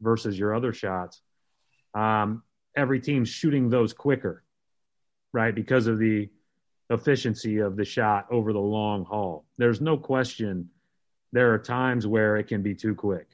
[0.00, 1.20] versus your other shots.
[1.94, 2.42] Um,
[2.76, 4.44] every team's shooting those quicker,
[5.32, 5.54] right?
[5.54, 6.28] Because of the
[6.88, 9.44] efficiency of the shot over the long haul.
[9.58, 10.70] There's no question
[11.32, 13.28] there are times where it can be too quick.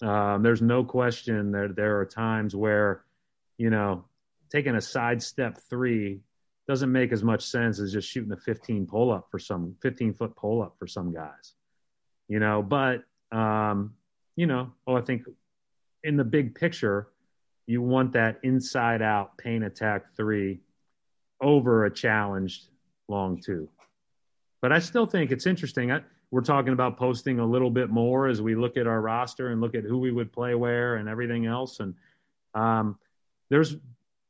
[0.00, 3.04] Um, there's no question that there are times where,
[3.58, 4.04] you know,
[4.50, 6.20] taking a sidestep three
[6.66, 10.14] doesn't make as much sense as just shooting a 15 pull up for some 15
[10.14, 11.54] foot pull up for some guys,
[12.28, 12.62] you know.
[12.62, 13.94] But um,
[14.36, 15.22] you know, oh, I think
[16.04, 17.08] in the big picture,
[17.66, 20.60] you want that inside out pain attack three
[21.40, 22.68] over a challenged
[23.08, 23.68] long two.
[24.60, 25.92] But I still think it's interesting.
[25.92, 29.48] I, we're talking about posting a little bit more as we look at our roster
[29.48, 31.80] and look at who we would play where and everything else.
[31.80, 31.94] And
[32.54, 32.98] um,
[33.48, 33.76] there's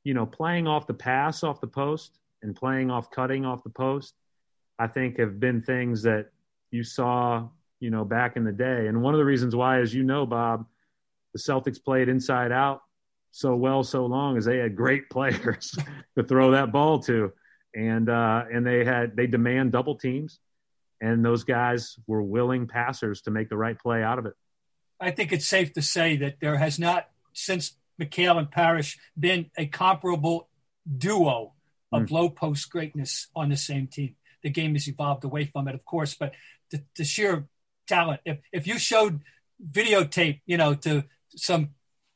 [0.09, 3.69] you know, playing off the pass off the post and playing off cutting off the
[3.69, 4.15] post,
[4.79, 6.31] I think have been things that
[6.71, 7.47] you saw,
[7.79, 8.87] you know, back in the day.
[8.87, 10.65] And one of the reasons why, as you know, Bob,
[11.35, 12.81] the Celtics played inside out
[13.33, 15.77] so well so long is they had great players
[16.17, 17.31] to throw that ball to.
[17.77, 20.41] And uh, and they had they demand double teams
[21.03, 24.33] and those guys were willing passers to make the right play out of it.
[24.99, 29.51] I think it's safe to say that there has not since McHale and Parish been
[29.57, 30.49] a comparable
[30.97, 31.55] duo
[31.93, 32.11] of mm.
[32.11, 34.15] low post greatness on the same team.
[34.43, 36.33] The game has evolved away from it, of course, but
[36.71, 37.49] the, the sheer
[37.87, 38.21] talent.
[38.25, 39.21] If if you showed
[39.63, 41.71] videotape, you know, to some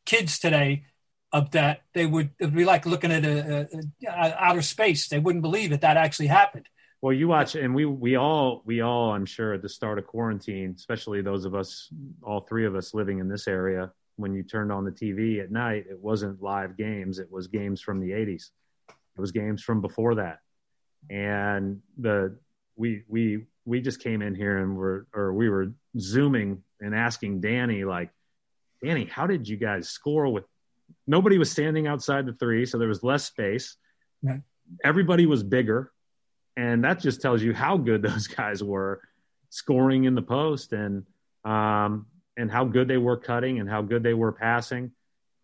[0.06, 0.84] kids today
[1.32, 5.08] of that, they would it would be like looking at a, a, a outer space.
[5.08, 6.68] They wouldn't believe that that actually happened.
[7.00, 10.06] Well, you watch, and we we all we all, I'm sure, at the start of
[10.06, 11.88] quarantine, especially those of us,
[12.22, 13.90] all three of us living in this area,
[14.22, 17.18] when you turned on the TV at night, it wasn't live games.
[17.18, 18.50] It was games from the 80s.
[18.88, 20.38] It was games from before that.
[21.10, 22.38] And the
[22.76, 27.40] we we we just came in here and were or we were zooming and asking
[27.40, 28.10] Danny like,
[28.82, 30.44] Danny, how did you guys score with
[31.06, 33.76] nobody was standing outside the three, so there was less space.
[34.22, 34.38] Yeah.
[34.84, 35.92] Everybody was bigger,
[36.56, 39.00] and that just tells you how good those guys were
[39.50, 40.72] scoring in the post.
[40.72, 41.04] And
[41.44, 44.92] um, and how good they were cutting and how good they were passing.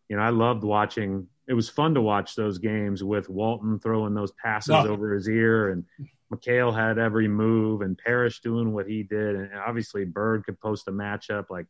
[0.09, 1.29] You know, I loved watching.
[1.47, 4.89] It was fun to watch those games with Walton throwing those passes oh.
[4.89, 5.85] over his ear, and
[6.33, 10.89] McHale had every move, and Parish doing what he did, and obviously Bird could post
[10.89, 11.67] a matchup like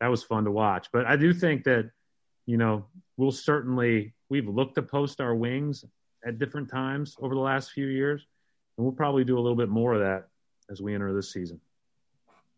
[0.00, 0.88] that was fun to watch.
[0.92, 1.90] But I do think that
[2.46, 5.84] you know we'll certainly we've looked to post our wings
[6.24, 8.26] at different times over the last few years,
[8.76, 10.28] and we'll probably do a little bit more of that
[10.70, 11.60] as we enter this season.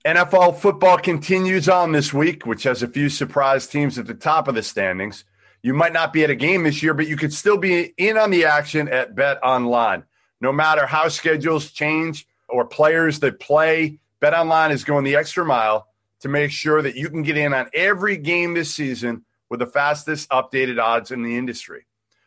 [0.06, 4.46] NFL football continues on this week, which has a few surprise teams at the top
[4.46, 5.24] of the standings.
[5.62, 8.16] You might not be at a game this year, but you could still be in
[8.16, 10.04] on the action at Bet Online.
[10.40, 15.44] No matter how schedules change or players that play, Bet Online is going the extra
[15.44, 15.88] mile
[16.20, 19.66] to make sure that you can get in on every game this season with the
[19.66, 21.84] fastest updated odds in the industry.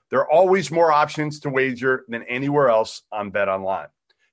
[0.09, 3.87] There are always more options to wager than anywhere else on Bet Online.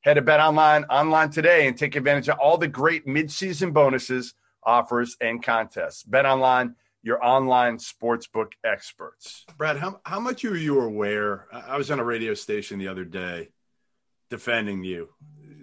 [0.06, 4.34] Head to Bet Online online today and take advantage of all the great midseason bonuses,
[4.62, 6.04] offers, and contests.
[6.04, 9.44] Bet Online, your online sportsbook experts.
[9.58, 11.48] Brad, how, how much are you aware?
[11.52, 13.48] I was on a radio station the other day
[14.30, 15.08] defending you.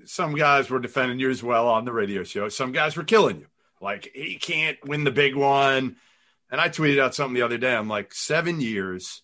[0.03, 2.49] Some guys were defending you as well on the radio show.
[2.49, 3.47] Some guys were killing you.
[3.79, 5.95] Like, he can't win the big one.
[6.51, 7.73] And I tweeted out something the other day.
[7.73, 9.21] I'm like, seven years,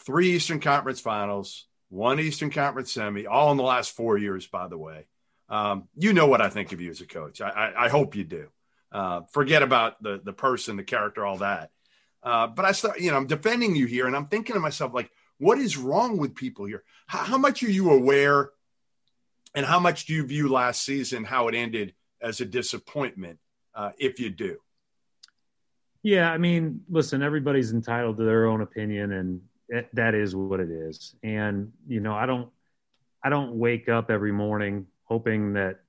[0.00, 4.68] three Eastern Conference finals, one Eastern Conference semi, all in the last four years, by
[4.68, 5.06] the way.
[5.48, 7.40] Um, you know what I think of you as a coach.
[7.40, 8.48] I, I, I hope you do.
[8.92, 11.70] Uh, forget about the the person, the character, all that.
[12.22, 14.92] Uh, but I start, you know, I'm defending you here, and I'm thinking to myself,
[14.92, 16.82] like, what is wrong with people here?
[17.06, 18.50] How, how much are you aware,
[19.54, 23.38] and how much do you view last season how it ended as a disappointment,
[23.74, 24.58] uh, if you do?
[26.02, 30.60] Yeah, I mean, listen, everybody's entitled to their own opinion, and it, that is what
[30.60, 31.14] it is.
[31.22, 32.48] And you know, I don't,
[33.22, 35.80] I don't wake up every morning hoping that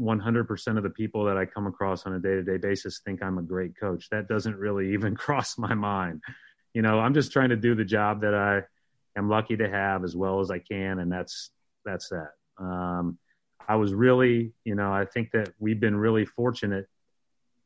[0.00, 3.42] 100% of the people that I come across on a day-to-day basis think I'm a
[3.42, 4.08] great coach.
[4.10, 6.22] That doesn't really even cross my mind.
[6.74, 8.62] You know, I'm just trying to do the job that I
[9.18, 11.50] am lucky to have as well as I can, and that's
[11.84, 12.30] that's that.
[12.58, 13.18] Um,
[13.68, 16.88] I was really, you know, I think that we've been really fortunate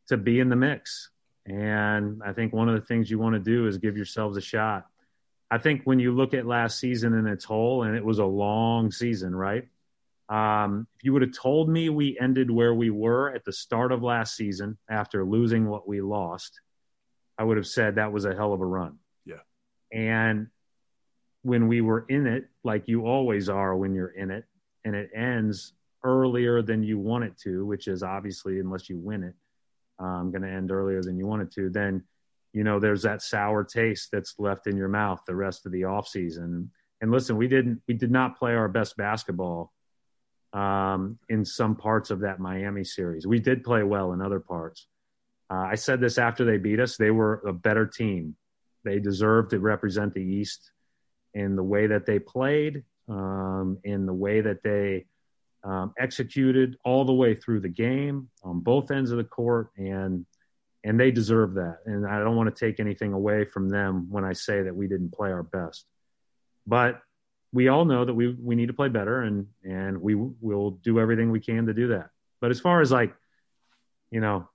[0.08, 1.10] to be in the mix.
[1.46, 4.40] And I think one of the things you want to do is give yourselves a
[4.40, 4.86] shot.
[5.50, 8.24] I think when you look at last season in its whole, and it was a
[8.24, 9.68] long season, right?
[10.28, 13.92] Um, if you would have told me we ended where we were at the start
[13.92, 16.60] of last season after losing what we lost,
[17.38, 18.98] I would have said that was a hell of a run.
[19.24, 19.36] Yeah.
[19.92, 20.48] And
[21.42, 24.44] when we were in it, like you always are when you're in it,
[24.84, 29.22] and it ends earlier than you want it to, which is obviously, unless you win
[29.22, 29.34] it,
[30.00, 32.02] um, going to end earlier than you want it to, then
[32.52, 35.84] you know there's that sour taste that's left in your mouth the rest of the
[35.84, 36.70] off season.
[37.00, 39.72] And listen, we didn't we did not play our best basketball
[40.52, 43.26] um, in some parts of that Miami series.
[43.26, 44.86] We did play well in other parts.
[45.50, 46.96] Uh, I said this after they beat us.
[46.96, 48.36] They were a better team.
[48.84, 50.70] They deserved to represent the East
[51.34, 55.06] in the way that they played, um, in the way that they
[55.62, 60.24] um, executed all the way through the game on both ends of the court, and
[60.86, 61.78] and they deserve that.
[61.84, 64.86] And I don't want to take anything away from them when I say that we
[64.86, 65.84] didn't play our best,
[66.64, 67.02] but
[67.52, 71.00] we all know that we we need to play better, and and we will do
[71.00, 72.10] everything we can to do that.
[72.40, 73.12] But as far as like,
[74.12, 74.48] you know,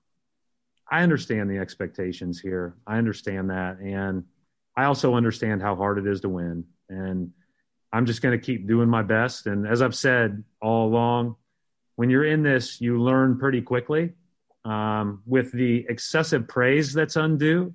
[0.89, 2.77] I understand the expectations here.
[2.87, 4.23] I understand that, and
[4.75, 7.31] I also understand how hard it is to win, and
[7.91, 9.47] I'm just going to keep doing my best.
[9.47, 11.35] And as I've said all along,
[11.97, 14.13] when you're in this, you learn pretty quickly.
[14.63, 17.73] Um, with the excessive praise that's undue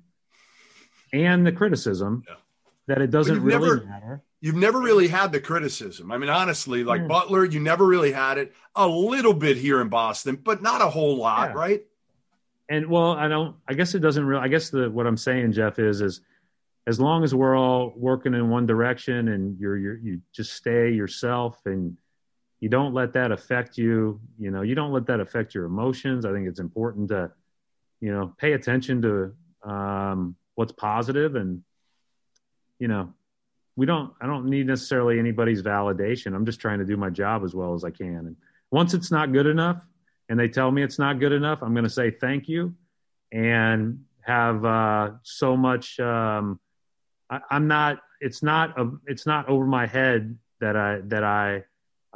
[1.11, 2.35] and the criticism yeah.
[2.87, 4.23] that it doesn't really never, matter.
[4.39, 6.11] You've never really had the criticism.
[6.11, 7.07] I mean, honestly, like yeah.
[7.07, 8.53] Butler, you never really had it.
[8.75, 11.55] A little bit here in Boston, but not a whole lot, yeah.
[11.55, 11.83] right?
[12.69, 13.55] And well, I don't.
[13.67, 14.41] I guess it doesn't really.
[14.41, 16.21] I guess the what I'm saying, Jeff, is is
[16.85, 20.91] as long as we're all working in one direction and you're, you're you just stay
[20.91, 21.97] yourself and
[22.59, 26.25] you don't let that affect you you know you don't let that affect your emotions
[26.25, 27.31] i think it's important to
[28.01, 29.33] you know pay attention to
[29.69, 31.61] um, what's positive and
[32.79, 33.13] you know
[33.75, 37.43] we don't i don't need necessarily anybody's validation i'm just trying to do my job
[37.43, 38.35] as well as i can and
[38.71, 39.81] once it's not good enough
[40.29, 42.73] and they tell me it's not good enough i'm going to say thank you
[43.31, 46.59] and have uh, so much um,
[47.29, 47.99] I, am not.
[48.19, 48.79] It's not.
[48.79, 51.63] A, it's not over my head that I that I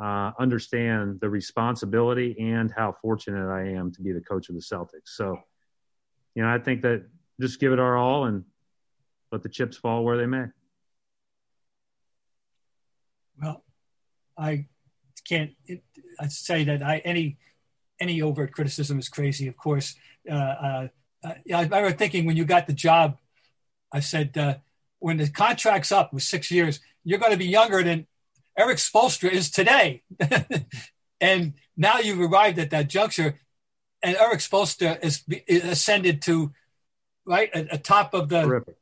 [0.01, 4.61] uh, understand the responsibility and how fortunate I am to be the coach of the
[4.61, 5.09] Celtics.
[5.09, 5.37] So,
[6.35, 7.05] you know, I think that
[7.39, 8.43] just give it our all and
[9.31, 10.45] let the chips fall where they may.
[13.41, 13.63] Well,
[14.37, 14.67] I
[15.27, 15.51] can't
[16.19, 17.37] I say that I any
[17.99, 19.47] any overt criticism is crazy.
[19.47, 19.95] Of course,
[20.29, 20.87] uh, uh,
[21.23, 23.17] I remember thinking when you got the job,
[23.91, 24.37] I said.
[24.37, 24.55] Uh,
[25.01, 28.05] when the contract's up with six years, you're going to be younger than
[28.57, 30.03] Erik Spoelstra is today.
[31.21, 33.39] and now you've arrived at that juncture,
[34.03, 36.51] and Eric Spoelstra is, is ascended to
[37.25, 38.75] right at the top of the Terrific.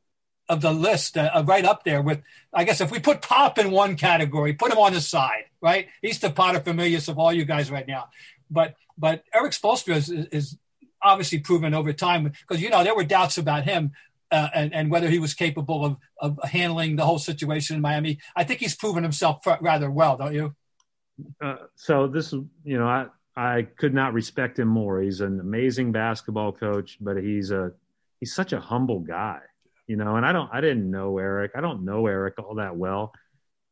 [0.48, 2.22] of the list, uh, right up there with.
[2.52, 5.88] I guess if we put Pop in one category, put him on the side, right?
[6.02, 8.08] He's the paterfamilias of familiar of all you guys right now.
[8.50, 10.58] But but Erik Spoelstra is, is
[11.02, 13.92] obviously proven over time because you know there were doubts about him
[14.30, 18.18] uh, and, and, whether he was capable of, of handling the whole situation in Miami.
[18.36, 20.54] I think he's proven himself rather well, don't you?
[21.40, 25.00] Uh, so this is, you know, I, I could not respect him more.
[25.00, 27.72] He's an amazing basketball coach, but he's a,
[28.20, 29.40] he's such a humble guy,
[29.86, 31.52] you know, and I don't, I didn't know Eric.
[31.54, 33.12] I don't know Eric all that well,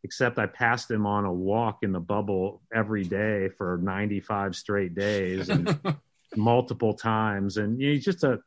[0.04, 4.94] except I passed him on a walk in the bubble every day for 95 straight
[4.94, 5.78] days and
[6.36, 7.56] multiple times.
[7.56, 8.40] And he's just a,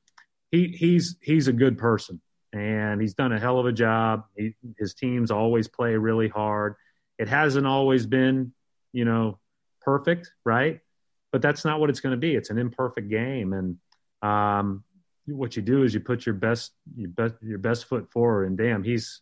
[0.51, 2.21] he he's he's a good person
[2.53, 4.25] and he's done a hell of a job.
[4.35, 6.75] He, his teams always play really hard.
[7.17, 8.53] It hasn't always been,
[8.91, 9.39] you know,
[9.81, 10.81] perfect, right?
[11.31, 12.35] But that's not what it's going to be.
[12.35, 13.77] It's an imperfect game, and
[14.21, 14.83] um,
[15.27, 18.47] what you do is you put your best your best your best foot forward.
[18.47, 19.21] And damn, he's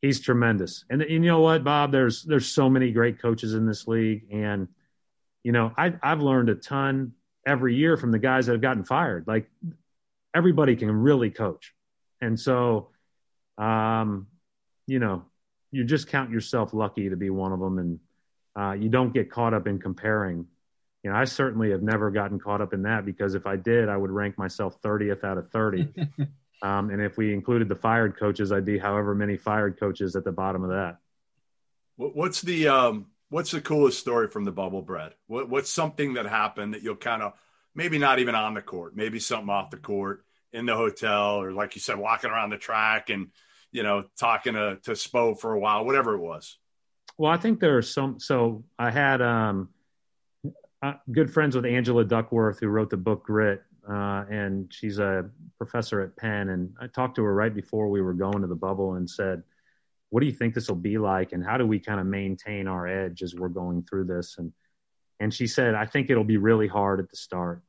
[0.00, 0.84] he's tremendous.
[0.88, 1.92] And, and you know what, Bob?
[1.92, 4.68] There's there's so many great coaches in this league, and
[5.42, 7.12] you know I, I've learned a ton
[7.46, 9.24] every year from the guys that have gotten fired.
[9.26, 9.50] Like
[10.36, 11.72] everybody can really coach.
[12.20, 12.90] And so,
[13.56, 14.26] um,
[14.86, 15.24] you know,
[15.72, 18.00] you just count yourself lucky to be one of them, and
[18.54, 20.46] uh, you don't get caught up in comparing.
[21.02, 23.88] You know, I certainly have never gotten caught up in that because if I did,
[23.88, 25.88] I would rank myself 30th out of 30.
[26.62, 30.24] um, and if we included the fired coaches, I'd be however many fired coaches at
[30.24, 30.98] the bottom of that.
[31.96, 35.14] What's the um, what's the coolest story from the bubble, Brad?
[35.28, 37.32] What, what's something that happened that you'll kind of
[37.74, 40.25] maybe not even on the court, maybe something off the court
[40.56, 43.28] in the hotel, or like you said, walking around the track and
[43.72, 46.58] you know talking to to Spo for a while, whatever it was.
[47.18, 48.18] Well, I think there are some.
[48.18, 49.68] So I had um,
[50.82, 55.30] uh, good friends with Angela Duckworth, who wrote the book Grit, uh, and she's a
[55.58, 56.48] professor at Penn.
[56.48, 59.42] And I talked to her right before we were going to the bubble and said,
[60.08, 62.66] "What do you think this will be like, and how do we kind of maintain
[62.66, 64.52] our edge as we're going through this?" And
[65.20, 67.62] and she said, "I think it'll be really hard at the start."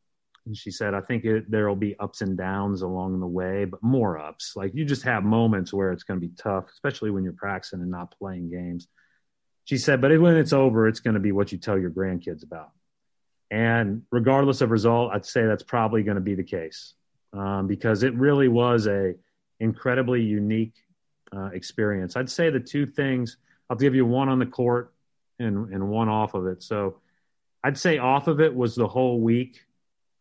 [0.47, 4.17] And she said, "I think there'll be ups and downs along the way, but more
[4.17, 4.53] ups.
[4.55, 7.81] Like you just have moments where it's going to be tough, especially when you're practicing
[7.81, 8.87] and not playing games."
[9.65, 12.43] She said, "But when it's over, it's going to be what you tell your grandkids
[12.43, 12.71] about."
[13.51, 16.93] And regardless of result, I'd say that's probably going to be the case
[17.33, 19.15] um, because it really was a
[19.59, 20.75] incredibly unique
[21.35, 22.15] uh, experience.
[22.15, 23.37] I'd say the two things.
[23.69, 24.93] I'll give you one on the court
[25.39, 26.63] and and one off of it.
[26.63, 27.01] So
[27.63, 29.61] I'd say off of it was the whole week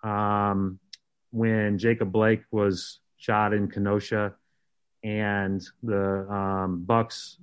[0.07, 0.79] um,
[1.33, 4.35] when Jacob Blake was shot in Kenosha
[5.03, 7.39] and the um, Bucks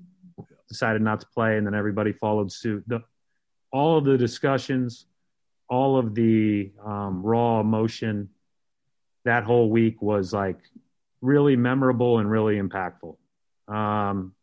[0.67, 2.83] decided not to play, and then everybody followed suit.
[2.87, 3.03] The,
[3.71, 5.05] all of the discussions,
[5.69, 8.29] all of the um, raw emotion,
[9.25, 10.59] that whole week was like
[11.21, 13.15] really memorable and really impactful.
[13.67, 14.33] Um,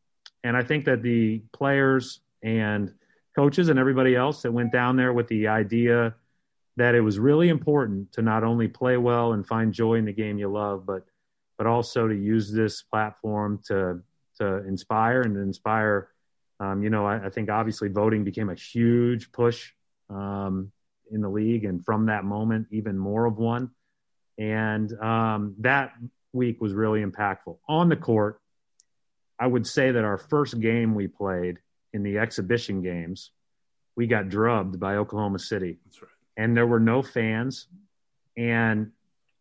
[0.44, 2.92] and I think that the players and
[3.36, 6.14] coaches and everybody else that went down there with the idea
[6.76, 10.12] that it was really important to not only play well and find joy in the
[10.12, 11.04] game you love, but
[11.58, 14.00] but also to use this platform to
[14.38, 16.08] to inspire and inspire.
[16.58, 19.72] Um, you know, I, I, think obviously voting became a huge push
[20.10, 20.70] um,
[21.10, 23.70] in the league, and from that moment, even more of one.
[24.38, 25.92] And um, that
[26.32, 28.40] week was really impactful on the court.
[29.38, 31.58] I would say that our first game we played
[31.92, 33.32] in the exhibition games,
[33.96, 35.78] we got drubbed by Oklahoma City.
[35.84, 36.09] That's right.
[36.36, 37.66] And there were no fans.
[38.36, 38.92] And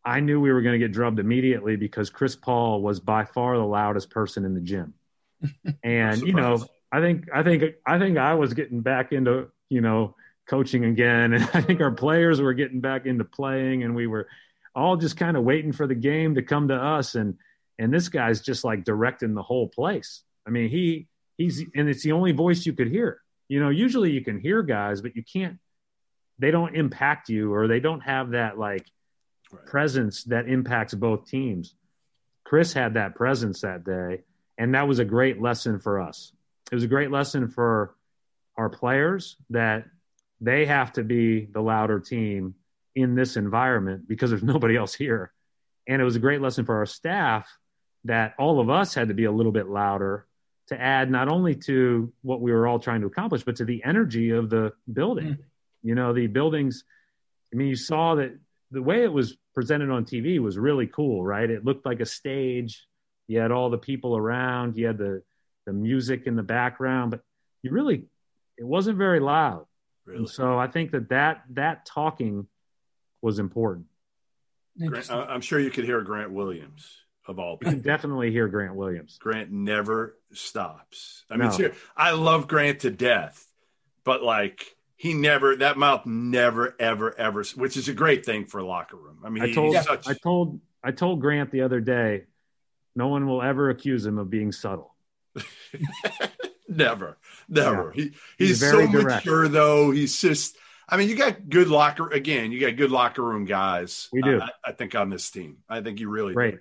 [0.04, 3.58] I knew we were going to get drubbed immediately because Chris Paul was by far
[3.58, 4.94] the loudest person in the gym.
[5.84, 9.80] And you know, I think I think I think I was getting back into, you
[9.80, 10.16] know,
[10.50, 14.28] coaching again and I think our players were getting back into playing and we were
[14.76, 17.38] all just kind of waiting for the game to come to us and
[17.78, 20.24] and this guy's just like directing the whole place.
[20.46, 23.22] I mean, he he's and it's the only voice you could hear.
[23.48, 25.58] You know, usually you can hear guys, but you can't.
[26.40, 28.86] They don't impact you, or they don't have that like
[29.52, 29.66] right.
[29.66, 31.76] presence that impacts both teams.
[32.46, 34.24] Chris had that presence that day,
[34.58, 36.32] and that was a great lesson for us.
[36.72, 37.96] It was a great lesson for
[38.58, 39.86] our players that
[40.42, 42.56] they have to be the louder team
[42.96, 45.32] in this environment because there's nobody else here.
[45.88, 47.48] And it was a great lesson for our staff
[48.06, 50.26] that all of us had to be a little bit louder
[50.68, 53.84] to add not only to what we were all trying to accomplish, but to the
[53.84, 55.26] energy of the building.
[55.26, 55.42] Mm-hmm.
[55.84, 56.84] You know, the buildings,
[57.54, 58.38] I mean, you saw that
[58.72, 61.50] the way it was presented on TV was really cool, right?
[61.50, 62.86] It looked like a stage.
[63.28, 65.24] You had all the people around, you had the,
[65.66, 67.22] the music in the background, but
[67.62, 68.06] you really,
[68.58, 69.66] it wasn't very loud.
[70.06, 70.20] Really?
[70.20, 72.48] And so I think that that, that talking
[73.22, 73.86] was important.
[74.78, 76.96] Grant, uh, I'm sure you could hear Grant Williams
[77.28, 77.74] of all people.
[77.74, 79.18] You can definitely hear Grant Williams.
[79.20, 81.26] Grant never stops.
[81.30, 81.72] I mean, no.
[81.96, 83.46] I love Grant to death,
[84.04, 84.66] but like
[85.00, 88.98] he never that mouth never ever ever, which is a great thing for a locker
[88.98, 89.20] room.
[89.24, 90.08] I mean, I told such...
[90.08, 92.26] I told I told Grant the other day,
[92.98, 94.94] no one will ever accuse him of being subtle.
[96.68, 97.94] never, never.
[97.96, 98.04] Yeah.
[98.04, 99.26] He he's, he's so direct.
[99.26, 99.92] mature though.
[99.92, 100.58] He's just.
[100.90, 102.52] I mean, you got good locker again.
[102.52, 104.10] You got good locker room guys.
[104.12, 104.42] We do.
[104.42, 105.60] Uh, I, I, think on this team.
[105.70, 106.56] I think you really great.
[106.56, 106.60] Do.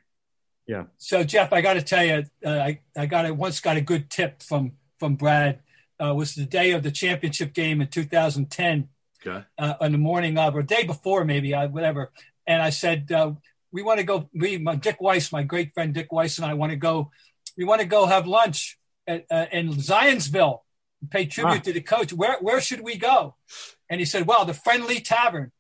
[0.69, 0.85] Yeah.
[0.99, 3.81] So Jeff, I got to tell you, uh, I I got a, once got a
[3.81, 5.59] good tip from from Brad.
[6.01, 8.89] Uh, was the day of the championship game in 2010.
[9.27, 9.45] Okay.
[9.59, 12.13] Uh, on the morning of, or day before, maybe, I, whatever.
[12.47, 13.33] And I said, uh,
[13.73, 14.29] we want to go.
[14.33, 17.11] We, my, Dick Weiss, my great friend Dick Weiss, and I want to go.
[17.57, 20.61] We want to go have lunch at, uh, in Zionsville,
[21.11, 21.63] pay tribute ah.
[21.63, 22.13] to the coach.
[22.13, 23.35] Where where should we go?
[23.91, 25.53] And he said, well, the Friendly Tavern.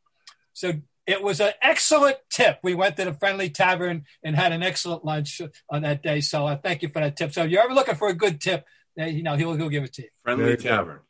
[0.52, 0.74] So
[1.06, 2.58] it was an excellent tip.
[2.62, 6.20] We went to the Friendly Tavern and had an excellent lunch on that day.
[6.20, 7.32] So I thank you for that tip.
[7.32, 8.64] So if you're ever looking for a good tip, uh,
[9.06, 10.08] you know he'll he'll give it to you.
[10.22, 11.00] Friendly Tavern.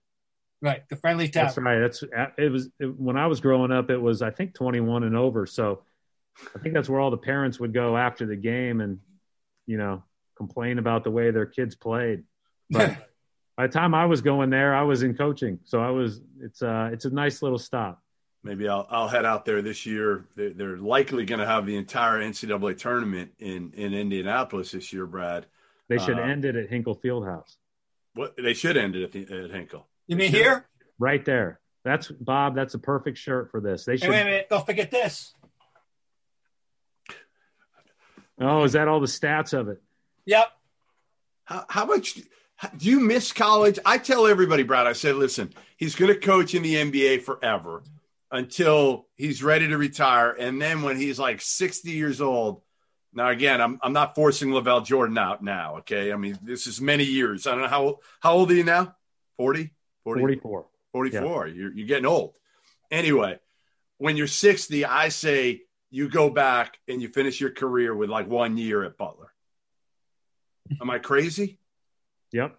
[0.60, 1.64] Right, the Friendly Tavern.
[1.64, 2.12] That's right.
[2.16, 3.90] That's it was it, when I was growing up.
[3.90, 5.46] It was I think 21 and over.
[5.46, 5.82] So
[6.54, 8.98] I think that's where all the parents would go after the game and
[9.66, 10.02] you know
[10.36, 12.24] complain about the way their kids played.
[12.70, 12.96] But
[13.56, 15.60] by the time I was going there, I was in coaching.
[15.64, 16.20] So I was.
[16.40, 18.02] It's uh, it's a nice little stop.
[18.44, 20.26] Maybe I'll I'll head out there this year.
[20.36, 25.06] They're, they're likely going to have the entire NCAA tournament in in Indianapolis this year,
[25.06, 25.46] Brad.
[25.88, 27.56] They should Uh, end it at Hinkle Fieldhouse.
[28.18, 29.86] What they should end it at, the, at Hinkle.
[30.08, 30.66] You mean here?
[30.98, 31.60] Right there.
[31.84, 32.56] That's Bob.
[32.56, 33.84] That's a perfect shirt for this.
[33.84, 34.10] They Hey, should.
[34.10, 34.46] wait a minute.
[34.50, 35.32] Don't forget this.
[38.40, 39.80] Oh, is that all the stats of it?
[40.26, 40.48] Yep.
[41.44, 42.16] How, how much
[42.76, 43.78] do you miss college?
[43.86, 44.88] I tell everybody, Brad.
[44.88, 47.84] I said, listen, he's going to coach in the NBA forever
[48.32, 52.62] until he's ready to retire, and then when he's like sixty years old.
[53.12, 55.76] Now, again, I'm I'm not forcing LaVall Jordan out now.
[55.78, 57.46] Okay, I mean this is many years.
[57.46, 58.94] I don't know how how old are you now?
[59.38, 59.70] 40?
[60.04, 60.20] 40?
[60.20, 60.66] 44.
[60.92, 61.46] 44.
[61.48, 62.36] You're, you're getting old.
[62.90, 63.38] Anyway,
[63.98, 68.26] when you're 60, I say you go back and you finish your career with like
[68.28, 69.32] one year at Butler.
[70.80, 71.58] Am I crazy?
[72.32, 72.58] Yep.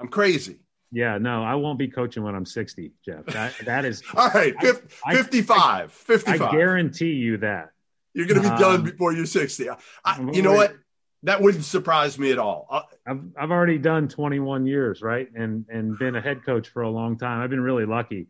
[0.00, 0.58] I'm crazy.
[0.92, 1.18] Yeah.
[1.18, 3.24] No, I won't be coaching when I'm 60, Jeff.
[3.26, 4.02] That that is.
[4.16, 5.92] All right, I- 55.
[5.92, 6.42] 55.
[6.42, 7.70] I guarantee you that.
[8.18, 9.70] You're going to be done Um, before you're 60.
[10.04, 10.74] I, you know what?
[11.22, 12.66] That wouldn't surprise me at all.
[12.68, 16.82] Uh, I've I've already done 21 years, right, and and been a head coach for
[16.82, 17.40] a long time.
[17.40, 18.26] I've been really lucky,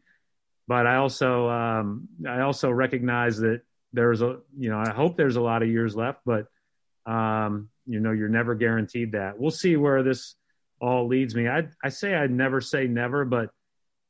[0.67, 3.63] but I also um, I also recognize that
[3.93, 6.47] there's a you know I hope there's a lot of years left, but
[7.07, 9.39] um, you know you're never guaranteed that.
[9.39, 10.35] We'll see where this
[10.81, 11.49] all leads me.
[11.49, 13.51] I I say I'd never say never, but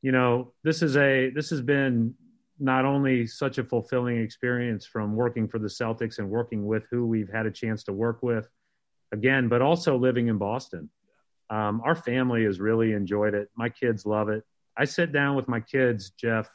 [0.02, 2.14] you know this is a this has been
[2.58, 7.06] not only such a fulfilling experience from working for the Celtics and working with who
[7.06, 8.48] we've had a chance to work with
[9.12, 10.90] again, but also living in Boston.
[11.50, 13.48] Um, our family has really enjoyed it.
[13.56, 14.44] My kids love it.
[14.76, 16.50] I sit down with my kids, Jeff,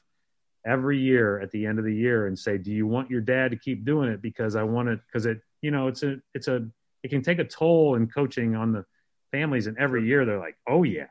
[0.66, 3.51] every year at the end of the year and say, "Do you want your dad
[3.51, 6.47] to keep doing it?" Because I want it because it, you know, it's a, it's
[6.47, 6.68] a,
[7.01, 8.86] it can take a toll in coaching on the
[9.32, 9.68] families.
[9.68, 11.08] And every year they're like, "Oh yeah,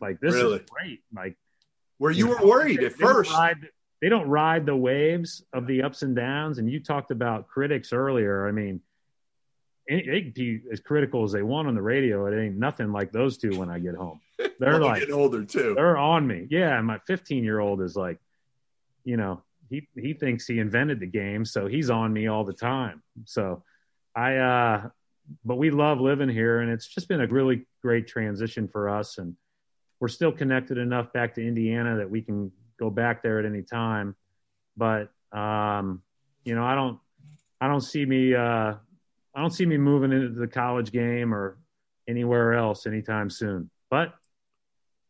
[0.00, 0.58] like this Really?
[0.58, 1.36] is great." Like
[1.98, 3.30] where you were worried at first.
[3.32, 3.68] ride-
[4.02, 6.58] they don't ride the waves of the ups and downs.
[6.58, 8.48] And you talked about critics earlier.
[8.48, 8.80] I mean,
[9.88, 12.26] they can be as critical as they want on the radio.
[12.26, 14.20] It ain't nothing like those two when I get home.
[14.58, 15.74] They're like, getting older too.
[15.76, 16.46] they're on me.
[16.50, 16.76] Yeah.
[16.76, 18.18] And my 15 year old is like,
[19.04, 21.44] you know, he, he thinks he invented the game.
[21.44, 23.02] So he's on me all the time.
[23.24, 23.62] So
[24.14, 24.88] I, uh,
[25.44, 29.18] but we love living here and it's just been a really great transition for us.
[29.18, 29.36] And
[30.00, 32.52] we're still connected enough back to Indiana that we can
[32.82, 34.16] go back there at any time.
[34.76, 36.02] But, um,
[36.44, 36.98] you know, I don't,
[37.60, 38.74] I don't see me, uh,
[39.34, 41.58] I don't see me moving into the college game or
[42.08, 43.70] anywhere else anytime soon.
[43.88, 44.12] But,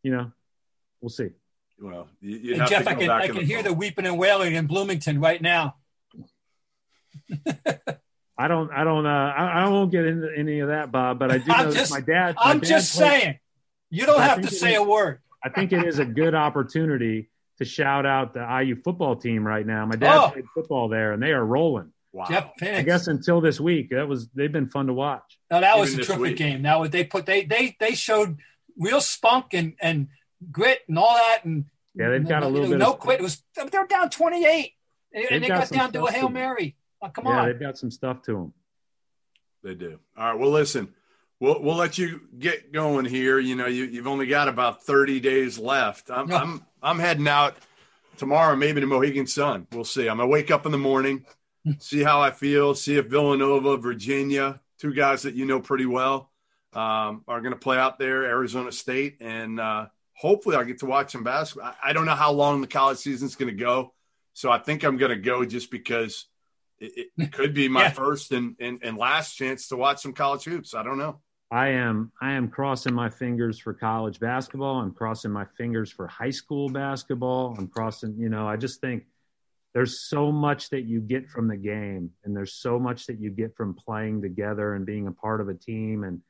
[0.02, 0.30] you know,
[1.00, 1.30] we'll see.
[1.80, 3.72] Well, you, you have Jeff, to I can back I in can hear fall.
[3.72, 5.76] the weeping and wailing in Bloomington right now.
[8.38, 11.18] I don't, I don't, uh, I, I won't get into any of that, Bob.
[11.18, 12.34] But I do know I'm that just- my dad.
[12.36, 13.38] my I'm dad just played- saying.
[13.90, 15.20] You don't I have to say is- a word.
[15.44, 17.28] I think it is a good opportunity
[17.62, 19.84] to shout out the IU football team right now.
[19.86, 20.30] My dad Oh.
[20.30, 21.92] played football there, and they are rolling.
[22.12, 22.26] Wow.
[22.28, 22.78] Jeff Penix.
[22.78, 25.38] I guess until this week, that was they've been fun to watch.
[25.50, 26.36] No, that was a terrific week.
[26.36, 26.60] game.
[26.62, 28.36] Now they put they they they showed
[28.76, 30.08] real spunk and and
[30.50, 32.98] grit and all that and Yeah, they've got a you little know, bit no of-
[32.98, 33.20] quit.
[33.20, 34.72] It was they're down twenty eight
[35.14, 36.76] and, They've and they got got down to a hail to- mary.
[37.00, 38.52] Oh, come yeah, on, they've got some stuff to them.
[39.64, 39.98] They do.
[40.16, 40.38] All right.
[40.38, 40.92] Well, listen,
[41.42, 43.38] we'll we'll let you get going here.
[43.40, 46.10] You know, you you've only got about thirty days left.
[46.10, 46.32] I'm.
[46.32, 47.56] I'm I'm heading out
[48.16, 49.66] tomorrow, maybe to Mohegan Sun.
[49.72, 50.08] We'll see.
[50.08, 51.24] I'm gonna wake up in the morning,
[51.78, 56.30] see how I feel, see if Villanova, Virginia, two guys that you know pretty well,
[56.72, 61.12] um, are gonna play out there, Arizona State, and uh, hopefully I'll get to watch
[61.12, 61.72] some basketball.
[61.82, 63.92] I, I don't know how long the college season's gonna go,
[64.32, 66.26] so I think I'm gonna go just because.
[66.84, 67.90] It, it could be my Yeah.
[67.90, 70.74] first and, and, and last chance to watch some college hoops.
[70.74, 71.20] I don't know.
[71.52, 74.80] I am I am crossing my fingers for college basketball.
[74.80, 77.54] I'm crossing my fingers for high school basketball.
[77.58, 79.04] I'm crossing, you know, I just think
[79.74, 83.28] there's so much that you get from the game and there's so much that you
[83.28, 86.22] get from playing together and being a part of a team and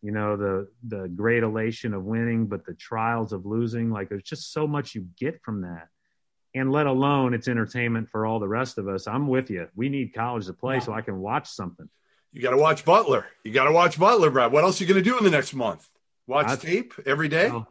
[0.00, 3.90] you know the the great elation of winning but the trials of losing.
[3.90, 5.88] Like there's just so much you get from that.
[6.54, 9.08] And let alone it's entertainment for all the rest of us.
[9.08, 9.66] I'm with you.
[9.74, 11.88] We need college to play so i can watch something
[12.32, 13.26] You got to watch Butler.
[13.44, 14.52] You got to watch Butler, Brad.
[14.52, 15.88] What else are you going to do in the next month?
[16.26, 17.50] Watch I- tape every day?
[17.50, 17.66] Well,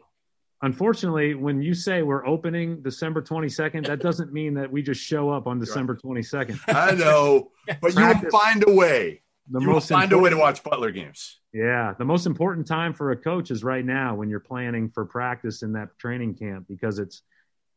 [0.62, 5.30] unfortunately, when you say we're opening December 22nd, that doesn't mean that we just show
[5.30, 6.60] up on December 22nd.
[6.68, 7.52] I know,
[7.82, 9.22] but you will find a way.
[9.50, 11.40] The you will find a way to watch Butler games.
[11.54, 15.06] Yeah, the most important time for a coach is right now when you're planning for
[15.06, 17.22] practice in that training camp because it's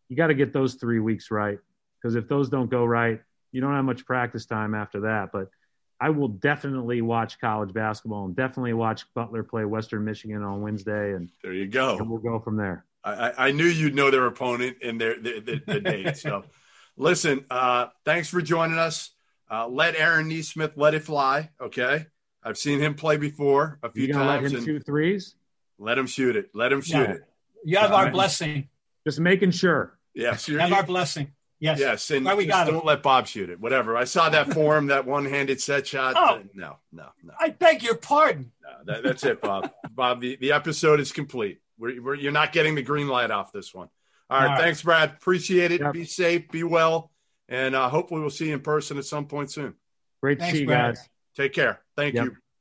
[0.09, 1.59] you got to get those three weeks right.
[2.01, 3.21] Because if those don't go right,
[3.53, 5.31] you don't have much practice time after that.
[5.33, 5.49] But
[6.01, 11.13] I will definitely watch college basketball and definitely watch Butler play Western Michigan on Wednesday,
[11.13, 11.99] and there you go.
[11.99, 12.87] And we'll go from there.
[13.05, 16.17] I, I knew you'd know their opponent and their the, the, the date.
[16.17, 16.45] So,
[16.97, 19.11] listen, uh, thanks for joining us.
[19.51, 21.51] Uh, let Aaron Nesmith let it fly.
[21.61, 22.07] Okay,
[22.43, 24.43] I've seen him play before a few you times.
[24.43, 25.35] Let him shoot threes.
[25.79, 26.51] Let him shoot it.
[26.55, 27.11] Let him shoot Yeah.
[27.13, 27.25] it.
[27.65, 28.69] You have our blessing.
[29.07, 29.99] Just making sure.
[30.15, 31.33] Yes, You you're, have our blessing.
[31.61, 31.79] Yes.
[31.79, 33.61] yes, and Why we just got don't let Bob shoot it.
[33.61, 33.97] Whatever.
[33.97, 36.15] I saw that form, that one-handed set shot.
[36.17, 36.43] Oh.
[36.55, 37.35] No, no, no.
[37.39, 38.51] I beg your pardon.
[38.63, 39.71] No, that, that's it, Bob.
[39.95, 41.61] Bob, the, the episode is complete.
[41.79, 43.89] We're, we're, you're not getting the green light off this one.
[44.31, 44.61] All right, All right.
[44.63, 45.11] thanks, Brad.
[45.11, 45.81] Appreciate it.
[45.83, 45.93] Yep.
[45.93, 47.11] Be safe, be well,
[47.49, 49.75] and uh, hopefully we'll see you in person at some point soon.
[50.23, 50.95] Great to see you Brad.
[50.95, 51.09] guys.
[51.37, 51.81] Take care.
[51.97, 52.25] Thank Yep.
[52.25, 52.37] you.